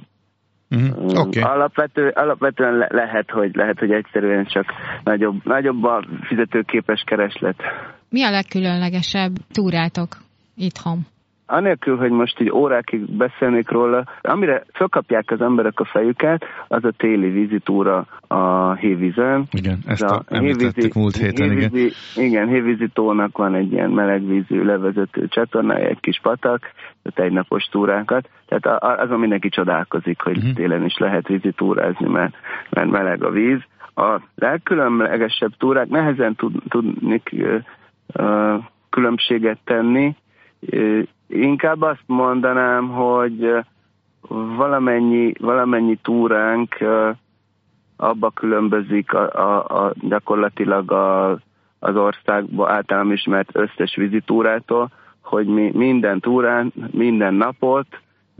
Uh-huh. 0.72 1.02
Mm, 1.02 1.16
okay. 1.18 1.42
Alapvető, 1.42 2.08
alapvetően 2.08 2.76
le, 2.76 2.86
lehet, 2.90 3.30
hogy 3.30 3.54
lehet, 3.54 3.78
hogy 3.78 3.90
egyszerűen 3.90 4.44
csak 4.44 4.64
nagyobb, 5.04 5.44
nagyobb 5.44 5.84
a 5.84 6.04
fizetőképes 6.22 7.02
kereslet. 7.06 7.56
Mi 8.08 8.24
a 8.24 8.30
legkülönlegesebb 8.30 9.32
túrátok 9.52 10.16
itthon? 10.56 11.06
Anélkül, 11.50 11.96
hogy 11.96 12.10
most 12.10 12.40
így 12.40 12.50
órákig 12.50 13.16
beszélnék 13.16 13.70
róla, 13.70 14.04
amire 14.20 14.64
felkapják 14.72 15.30
az 15.30 15.40
emberek 15.40 15.80
a 15.80 15.84
fejüket, 15.84 16.44
az 16.68 16.84
a 16.84 16.92
téli 16.96 17.28
vízitúra 17.28 18.06
a 18.26 18.74
hévízen. 18.74 19.46
Igen, 19.50 19.78
ezt 19.86 20.02
a, 20.02 20.22
a 20.28 20.38
hévízi, 20.38 20.90
múlt 20.94 21.16
héten, 21.16 21.50
hévízi, 21.50 21.92
igen. 22.14 22.28
Igen, 22.28 22.48
hévízi 22.48 22.88
tónak 22.88 23.36
van 23.36 23.54
egy 23.54 23.72
ilyen 23.72 23.90
melegvízű 23.90 24.62
levezető 24.62 25.26
csatornája, 25.28 25.86
egy 25.86 26.00
kis 26.00 26.20
patak, 26.22 26.60
tehát 27.02 27.30
egynapos 27.30 27.64
túrákat. 27.64 28.28
Tehát 28.46 28.82
azon 28.82 29.18
mindenki 29.18 29.48
csodálkozik, 29.48 30.20
hogy 30.20 30.36
uh-huh. 30.36 30.52
télen 30.52 30.84
is 30.84 30.96
lehet 30.98 31.28
vízi 31.28 31.52
túrázni, 31.52 32.08
mert, 32.08 32.34
mert 32.70 32.90
meleg 32.90 33.24
a 33.24 33.30
víz. 33.30 33.60
A 33.94 34.20
legkülönlegesebb 34.34 35.52
túrák 35.58 35.88
nehezen 35.88 36.34
tud, 36.34 36.52
tudnik 36.68 37.30
uh, 37.32 38.64
különbséget 38.90 39.58
tenni, 39.64 40.14
Inkább 41.32 41.82
azt 41.82 42.04
mondanám, 42.06 42.88
hogy 42.88 43.64
valamennyi, 44.56 45.32
valamennyi 45.38 45.96
túránk 46.02 46.76
abba 47.96 48.30
különbözik 48.30 49.12
a, 49.12 49.30
a, 49.32 49.84
a 49.84 49.92
gyakorlatilag 50.00 50.92
a, 50.92 51.30
az 51.78 51.96
országban 51.96 52.70
általam 52.70 53.12
ismert 53.12 53.50
összes 53.52 53.96
vizitúrától, 53.96 54.90
hogy 55.22 55.46
mi 55.46 55.70
minden 55.74 56.20
túrán, 56.20 56.72
minden 56.90 57.34
napot, 57.34 57.86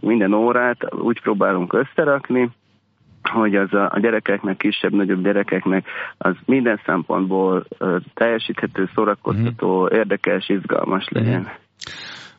minden 0.01 0.33
órát 0.33 0.95
úgy 0.95 1.21
próbálunk 1.21 1.73
összerakni, 1.73 2.51
hogy 3.23 3.57
az 3.57 3.73
a, 3.73 3.91
a 3.93 3.99
gyerekeknek, 4.01 4.57
kisebb-nagyobb 4.57 5.23
gyerekeknek 5.23 5.87
az 6.19 6.35
minden 6.45 6.81
szempontból 6.87 7.65
uh, 7.79 7.97
teljesíthető, 8.15 8.91
szórakoztató, 8.95 9.83
mm. 9.83 9.97
érdekes, 9.97 10.49
izgalmas 10.49 11.09
legyen. 11.09 11.41
Mm. 11.41 11.45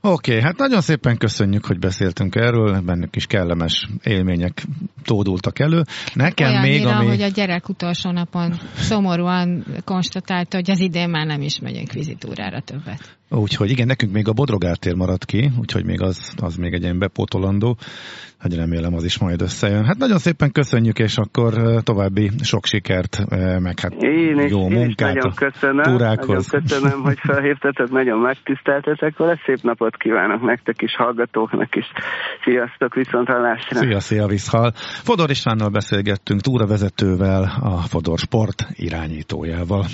Oké, 0.04 0.32
okay, 0.32 0.44
hát 0.44 0.58
nagyon 0.58 0.82
szépen 0.82 1.18
köszönjük, 1.18 1.66
hogy 1.66 1.80
beszéltünk 1.80 2.36
erről, 2.36 2.82
bennük 2.82 3.16
is 3.16 3.26
kellemes 3.26 3.90
élmények 4.04 4.64
tódultak 5.04 5.60
elő. 5.60 5.82
Nekem 6.14 6.50
Olyan 6.50 6.62
még, 6.62 6.86
ami... 6.86 7.08
hogy 7.08 7.22
a 7.22 7.28
gyerek 7.28 7.70
utolsó 7.70 8.12
napon 8.12 8.60
szomorúan 8.76 9.66
konstatálta, 9.84 10.58
hogy 10.58 10.72
az 10.72 10.80
idén 10.80 11.10
már 11.10 11.26
nem 11.26 11.42
is 11.42 11.60
megyünk 11.60 11.92
vizitúrára 11.92 12.62
többet. 12.62 13.20
Úgyhogy 13.36 13.70
igen, 13.70 13.88
nekünk 13.88 14.12
még 14.12 14.28
a 14.28 14.34
Bodrogártér 14.34 14.96
maradt 14.96 15.26
ki, 15.26 15.52
úgyhogy 15.60 15.86
még 15.86 16.02
az, 16.02 16.34
az 16.38 16.56
még 16.56 16.74
egy 16.74 16.82
ilyen 16.82 17.00
bepótolandó 17.00 17.78
hogy 18.42 18.56
remélem 18.56 18.94
az 18.94 19.04
is 19.04 19.20
majd 19.20 19.42
összejön. 19.42 19.86
Hát 19.86 19.98
nagyon 19.98 20.18
szépen 20.18 20.52
köszönjük, 20.52 21.00
és 21.00 21.18
akkor 21.18 21.54
további 21.84 22.30
sok 22.42 22.66
sikert, 22.66 23.24
meg 23.60 23.80
hát 23.80 23.94
én 23.94 24.40
is, 24.40 24.52
jó 24.52 24.62
én 24.62 24.72
munkát 24.72 25.16
is 25.16 25.22
nagyon 25.24 25.34
köszönöm, 25.36 25.84
túrákhoz. 25.84 26.52
Nagyon 26.52 26.68
köszönöm, 26.68 27.02
hogy 27.02 27.18
felhívtatok, 27.20 27.90
nagyon 27.90 28.20
megtiszteltetek 28.20 29.18
vele. 29.18 29.40
Szép 29.46 29.62
napot 29.62 29.98
kívánok 29.98 30.42
nektek 30.42 30.82
is, 30.82 30.96
hallgatóknak 30.96 31.76
is. 31.76 31.86
Sziasztok, 32.44 32.94
viszont 32.94 33.28
hallásra. 33.28 33.78
Szia, 33.78 34.00
szia, 34.00 34.28
viszhal. 34.28 34.72
Fodor 35.04 35.30
Istvánnal 35.30 35.70
beszélgettünk, 35.70 36.42
túravezetővel, 36.42 37.44
a 37.62 37.78
Fodor 37.78 38.18
Sport 38.20 38.68
irányítójával. 38.76 39.86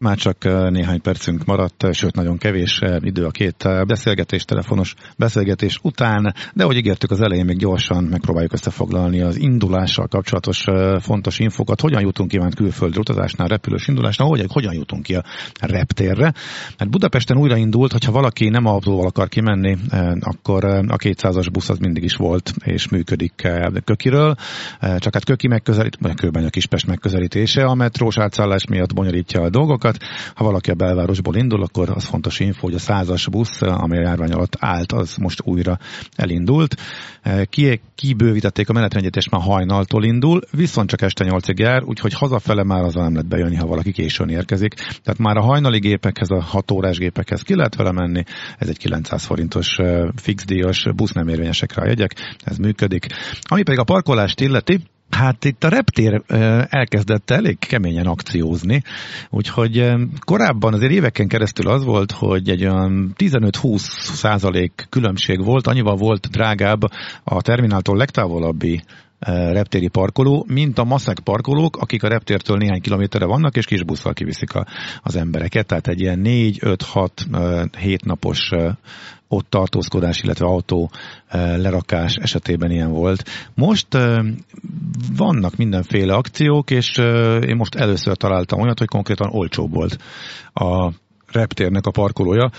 Már 0.00 0.16
csak 0.16 0.44
néhány 0.70 1.00
percünk 1.00 1.44
maradt, 1.44 1.86
sőt 1.92 2.14
nagyon 2.14 2.38
kevés 2.38 2.80
idő 3.00 3.24
a 3.24 3.30
két 3.30 3.68
beszélgetés, 3.86 4.44
telefonos 4.44 4.94
beszélgetés 5.16 5.78
után, 5.82 6.34
de 6.54 6.62
ahogy 6.62 6.76
ígértük 6.76 7.10
az 7.10 7.20
elején, 7.20 7.44
még 7.44 7.56
gyorsan 7.56 8.04
megpróbáljuk 8.04 8.52
összefoglalni 8.52 9.20
az 9.20 9.36
indulással 9.36 10.06
kapcsolatos 10.06 10.64
fontos 11.00 11.38
infokat. 11.38 11.80
Hogyan 11.80 12.00
jutunk 12.00 12.30
kívánt 12.30 12.54
külföldre 12.54 13.00
utazásnál, 13.00 13.48
repülős 13.48 13.88
indulásnál, 13.88 14.28
hogy, 14.28 14.44
hogyan 14.48 14.74
jutunk 14.74 15.02
ki 15.02 15.14
a 15.14 15.22
reptérre. 15.60 16.32
Mert 16.78 16.90
Budapesten 16.90 17.38
újraindult, 17.38 17.92
hogyha 17.92 18.12
valaki 18.12 18.48
nem 18.48 18.66
autóval 18.66 19.06
akar 19.06 19.28
kimenni, 19.28 19.76
akkor 20.20 20.64
a 20.64 20.96
200-as 20.96 21.48
busz 21.52 21.68
az 21.68 21.78
mindig 21.78 22.02
is 22.02 22.14
volt 22.14 22.52
és 22.64 22.88
működik 22.88 23.48
Kökiről, 23.84 24.34
csak 24.80 25.14
hát 25.14 25.24
Köki 25.24 25.48
megközelít, 25.48 25.98
a 26.00 26.48
Kispest 26.50 26.86
megközelítése 26.86 27.64
a 27.64 27.74
metrós 27.74 28.18
átszállás 28.18 28.66
miatt 28.66 28.94
bonyolítja 28.94 29.40
a 29.40 29.50
dolgokat, 29.50 29.87
sokat. 29.88 30.08
Ha 30.34 30.44
valaki 30.44 30.70
a 30.70 30.74
belvárosból 30.74 31.36
indul, 31.36 31.62
akkor 31.62 31.90
az 31.90 32.04
fontos 32.04 32.40
info, 32.40 32.60
hogy 32.60 32.74
a 32.74 32.78
százas 32.78 33.28
busz, 33.28 33.62
amely 33.62 33.98
a 33.98 34.02
járvány 34.02 34.32
alatt 34.32 34.56
állt, 34.58 34.92
az 34.92 35.16
most 35.16 35.40
újra 35.44 35.78
elindult. 36.16 36.76
E, 37.22 37.44
ki, 37.44 37.80
kibővítették 37.94 38.68
a 38.68 38.72
menetrendjét, 38.72 39.30
már 39.30 39.42
hajnaltól 39.42 40.04
indul, 40.04 40.40
viszont 40.50 40.88
csak 40.88 41.02
este 41.02 41.24
8-ig 41.28 41.58
jár, 41.58 41.82
úgyhogy 41.84 42.12
hazafele 42.12 42.64
már 42.64 42.82
az 42.82 42.94
nem 42.94 43.12
lehet 43.12 43.28
bejönni, 43.28 43.56
ha 43.56 43.66
valaki 43.66 43.92
későn 43.92 44.28
érkezik. 44.28 44.74
Tehát 44.74 45.18
már 45.18 45.36
a 45.36 45.42
hajnali 45.42 45.78
gépekhez, 45.78 46.30
a 46.30 46.42
6 46.42 46.70
órás 46.70 46.98
gépekhez 46.98 47.42
ki 47.42 47.54
lehet 47.54 47.74
vele 47.74 47.92
menni, 47.92 48.22
ez 48.58 48.68
egy 48.68 48.78
900 48.78 49.24
forintos 49.24 49.78
e, 49.78 50.12
fixdíjas 50.16 50.86
busz 50.96 51.12
nem 51.12 51.28
érvényesek 51.28 51.74
rá 51.74 51.86
jegyek, 51.86 52.36
ez 52.44 52.56
működik. 52.56 53.06
Ami 53.42 53.62
pedig 53.62 53.78
a 53.78 53.84
parkolást 53.84 54.40
illeti, 54.40 54.80
Hát 55.10 55.44
itt 55.44 55.64
a 55.64 55.68
reptér 55.68 56.22
elkezdett 56.68 57.30
elég 57.30 57.58
keményen 57.58 58.06
akciózni, 58.06 58.82
úgyhogy 59.30 59.92
korábban 60.24 60.74
azért 60.74 60.92
éveken 60.92 61.28
keresztül 61.28 61.68
az 61.68 61.84
volt, 61.84 62.12
hogy 62.12 62.48
egy 62.48 62.62
olyan 62.64 63.12
15-20 63.16 63.76
százalék 64.14 64.86
különbség 64.88 65.44
volt, 65.44 65.66
annyival 65.66 65.96
volt 65.96 66.28
drágább 66.30 66.80
a 67.24 67.42
termináltól 67.42 67.96
legtávolabbi 67.96 68.82
reptéri 69.52 69.88
parkoló, 69.88 70.44
mint 70.48 70.78
a 70.78 70.84
maszek 70.84 71.18
parkolók, 71.18 71.76
akik 71.76 72.02
a 72.02 72.08
reptértől 72.08 72.56
néhány 72.56 72.80
kilométerre 72.80 73.26
vannak, 73.26 73.56
és 73.56 73.66
kis 73.66 73.84
busszal 73.84 74.12
kiviszik 74.12 74.54
a, 74.54 74.66
az 75.02 75.16
embereket. 75.16 75.66
Tehát 75.66 75.88
egy 75.88 76.00
ilyen 76.00 76.20
4-5-6-7 76.24 78.04
napos 78.04 78.50
ott 79.28 79.50
tartózkodás, 79.50 80.22
illetve 80.22 80.46
autó 80.46 80.90
lerakás 81.56 82.14
esetében 82.14 82.70
ilyen 82.70 82.90
volt. 82.90 83.24
Most 83.54 83.86
vannak 85.16 85.56
mindenféle 85.56 86.14
akciók, 86.14 86.70
és 86.70 86.96
én 87.46 87.56
most 87.56 87.74
először 87.74 88.16
találtam 88.16 88.60
olyat, 88.60 88.78
hogy 88.78 88.88
konkrétan 88.88 89.28
olcsóbb 89.30 89.72
volt 89.72 89.98
a 90.52 90.92
reptérnek 91.32 91.86
a 91.86 91.90
parkolója. 91.90 92.50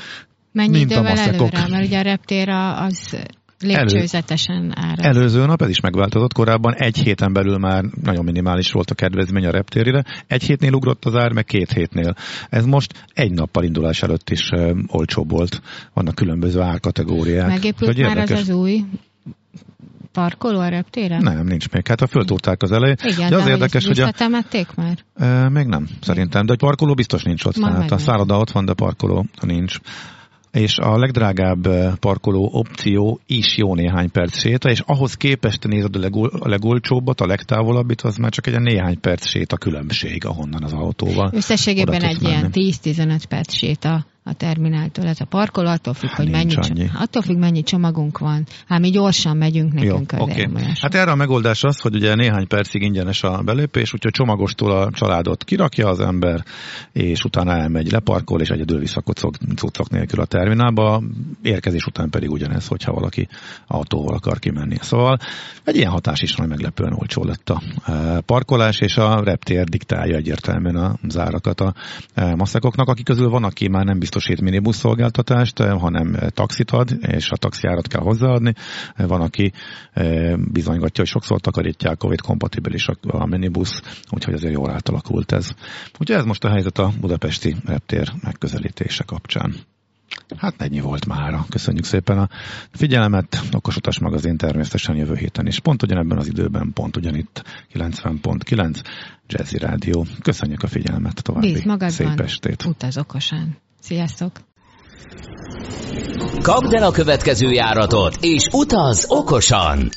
Mennyi 0.51 0.77
mint 0.77 0.91
idővel 0.91 1.15
a 1.15 1.19
előre? 1.19 1.67
Mert 1.69 1.85
ugye 1.85 1.99
a 1.99 2.01
reptér 2.01 2.49
az 2.49 3.17
lépcsőzetesen 3.59 4.73
ára. 4.75 5.03
Előző 5.03 5.45
nap 5.45 5.61
ez 5.61 5.69
is 5.69 5.79
megváltozott, 5.79 6.33
korábban 6.33 6.73
egy 6.75 6.97
héten 6.97 7.33
belül 7.33 7.57
már 7.57 7.83
nagyon 8.03 8.23
minimális 8.23 8.71
volt 8.71 8.91
a 8.91 8.95
kedvezmény 8.95 9.45
a 9.45 9.51
reptérire, 9.51 10.03
egy 10.27 10.43
hétnél 10.43 10.73
ugrott 10.73 11.05
az 11.05 11.15
ár, 11.15 11.31
meg 11.31 11.45
két 11.45 11.71
hétnél. 11.71 12.15
Ez 12.49 12.65
most 12.65 13.05
egy 13.13 13.31
nappal 13.31 13.63
indulás 13.63 14.01
előtt 14.01 14.29
is 14.29 14.49
uh, 14.49 14.77
olcsóbb 14.87 15.31
volt. 15.31 15.61
Vannak 15.93 16.15
különböző 16.15 16.61
árkategóriák. 16.61 17.47
Megépült 17.47 17.97
már 17.97 18.07
érdekes. 18.07 18.41
az 18.41 18.49
az 18.49 18.55
új 18.55 18.83
parkoló 20.11 20.59
a 20.59 20.67
reptéren? 20.67 21.21
Nem, 21.21 21.45
nincs 21.45 21.69
még. 21.69 21.87
Hát 21.87 22.01
a 22.01 22.07
föltúrták 22.07 22.61
az 22.61 22.71
elején. 22.71 22.95
Igen, 23.03 23.29
de, 23.29 23.35
az 23.35 23.47
érdekes, 23.47 23.85
hogy 23.85 23.99
a... 23.99 24.11
már? 24.75 24.97
E, 25.15 25.49
még 25.49 25.65
nem, 25.65 25.87
szerintem. 26.01 26.45
De 26.45 26.51
egy 26.51 26.59
parkoló 26.59 26.93
biztos 26.93 27.23
nincs 27.23 27.45
ott. 27.45 27.53
Tehát 27.53 27.91
a 27.91 27.97
szálloda 27.97 28.37
ott 28.37 28.51
van, 28.51 28.65
de 28.65 28.73
parkoló 28.73 29.25
nincs. 29.41 29.79
És 30.51 30.77
a 30.77 30.97
legdrágább 30.97 31.65
eh, 31.65 31.93
parkoló 31.95 32.49
opció 32.53 33.19
is 33.27 33.57
jó 33.57 33.75
néhány 33.75 34.11
perc 34.11 34.39
séta, 34.39 34.69
és 34.69 34.79
ahhoz 34.85 35.13
képest 35.13 35.67
nézed 35.67 35.95
a, 35.95 35.99
legol, 35.99 36.31
a 36.39 36.47
legolcsóbbat, 36.47 37.21
a 37.21 37.25
legtávolabbit, 37.25 38.01
az 38.01 38.15
már 38.15 38.31
csak 38.31 38.47
egy 38.47 38.59
néhány 38.59 38.99
perc 38.99 39.27
séta 39.27 39.57
különbség, 39.57 40.25
ahonnan 40.25 40.63
az 40.63 40.73
autóval. 40.73 41.31
Összességében 41.33 42.03
egy 42.03 42.21
menni. 42.21 42.35
ilyen 42.35 42.51
10-15 42.53 43.21
perc 43.29 43.53
séta 43.53 44.05
a 44.29 44.33
termináltól. 44.33 45.07
Ez 45.07 45.19
a 45.19 45.25
parkoló 45.25 45.69
attól 45.69 45.93
függ, 45.93 46.09
hogy 46.09 46.29
mennyi, 46.29 46.55
annyi. 46.55 46.89
attól 46.93 47.21
függ, 47.21 47.37
mennyi 47.37 47.63
csomagunk 47.63 48.17
van. 48.17 48.45
Hát 48.67 48.79
mi 48.79 48.89
gyorsan 48.89 49.37
megyünk 49.37 49.73
nekünk 49.73 50.11
Jó, 50.11 50.23
okay. 50.23 50.47
Hát 50.81 50.95
erre 50.95 51.11
a 51.11 51.15
megoldás 51.15 51.63
az, 51.63 51.79
hogy 51.79 51.95
ugye 51.95 52.15
néhány 52.15 52.47
percig 52.47 52.81
ingyenes 52.81 53.23
a 53.23 53.41
belépés, 53.41 53.93
úgyhogy 53.93 54.11
csomagostól 54.11 54.71
a 54.71 54.91
családot 54.91 55.43
kirakja 55.43 55.87
az 55.87 55.99
ember, 55.99 56.43
és 56.91 57.23
utána 57.23 57.51
elmegy, 57.51 57.91
leparkol, 57.91 58.41
és 58.41 58.49
egyedül 58.49 58.79
visszakocog 58.79 59.35
cuccok 59.55 59.89
nélkül 59.89 60.19
a 60.19 60.25
terminálba. 60.25 61.03
Érkezés 61.41 61.85
után 61.85 62.09
pedig 62.09 62.31
ugyanez, 62.31 62.67
hogyha 62.67 62.93
valaki 62.93 63.27
autóval 63.67 64.15
akar 64.15 64.39
kimenni. 64.39 64.77
Szóval 64.81 65.17
egy 65.63 65.75
ilyen 65.75 65.91
hatás 65.91 66.21
is 66.21 66.35
nagyon 66.35 66.51
meglepően 66.51 66.93
olcsó 66.93 67.23
lett 67.23 67.49
a 67.49 67.61
e, 67.85 68.21
parkolás, 68.21 68.79
és 68.79 68.97
a 68.97 69.23
reptér 69.23 69.63
diktálja 69.63 70.15
egyértelműen 70.15 70.75
a 70.75 70.95
zárakat 71.07 71.61
a 71.61 71.73
e, 72.13 72.35
maszekoknak, 72.35 72.87
akik 72.87 73.05
közül 73.05 73.29
van, 73.29 73.43
aki 73.43 73.67
már 73.67 73.85
nem 73.85 73.99
biztos 73.99 74.18
biztosít 74.19 74.41
minibusz 74.49 74.77
szolgáltatást, 74.77 75.59
eh, 75.59 75.79
hanem 75.79 76.15
eh, 76.15 76.29
taxit 76.29 76.71
ad, 76.71 76.97
és 77.01 77.29
a 77.29 77.35
taxiárat 77.35 77.87
kell 77.87 78.01
hozzáadni. 78.01 78.53
Eh, 78.95 79.07
van, 79.07 79.21
aki 79.21 79.51
bizonygatja, 80.51 81.03
hogy 81.03 81.07
sokszor 81.07 81.39
takarítják 81.39 81.97
COVID-kompatibilis 81.97 82.87
a 83.01 83.25
minibusz, 83.25 83.81
úgyhogy 84.09 84.33
azért 84.33 84.53
jól 84.53 84.71
átalakult 84.71 85.31
ez. 85.31 85.49
Úgyhogy 85.99 86.15
ez 86.15 86.23
most 86.23 86.43
a 86.43 86.49
helyzet 86.49 86.77
a 86.77 86.91
budapesti 86.99 87.55
reptér 87.65 88.11
megközelítése 88.23 89.03
kapcsán. 89.03 89.53
Hát 90.37 90.61
ennyi 90.61 90.79
volt 90.79 91.05
mára. 91.05 91.45
Köszönjük 91.49 91.85
szépen 91.85 92.17
a 92.17 92.29
figyelmet. 92.71 93.41
Okosutas 93.51 93.99
magazin 93.99 94.37
természetesen 94.37 94.95
jövő 94.95 95.15
héten 95.15 95.47
is. 95.47 95.59
Pont 95.59 95.83
ugyanebben 95.83 96.17
az 96.17 96.27
időben, 96.27 96.71
pont 96.73 96.97
ugyanitt 96.97 97.43
90.9 97.73 98.81
Jazzy 99.27 99.57
Rádió. 99.57 100.05
Köszönjük 100.21 100.63
a 100.63 100.67
figyelmet 100.67 101.23
további 101.23 101.53
Bíz 101.53 101.63
magadban, 101.63 101.89
szép 101.89 102.19
estét. 102.19 102.65
Utaz 102.65 102.97
okosan. 102.97 103.57
Sziasztok! 103.81 104.31
Kapd 106.41 106.73
el 106.73 106.83
a 106.83 106.91
következő 106.91 107.51
járatot, 107.51 108.17
és 108.21 108.47
utaz 108.51 109.05
okosan! 109.07 109.89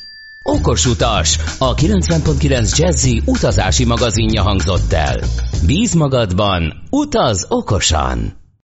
Okos 0.43 0.85
utas, 0.85 1.37
a 1.57 1.75
90.9 1.75 2.77
Jazzy 2.77 3.21
utazási 3.25 3.85
magazinja 3.85 4.41
hangzott 4.41 4.93
el. 4.93 5.19
Bíz 5.65 5.93
magadban, 5.93 6.73
utaz 6.89 7.45
okosan! 7.49 8.42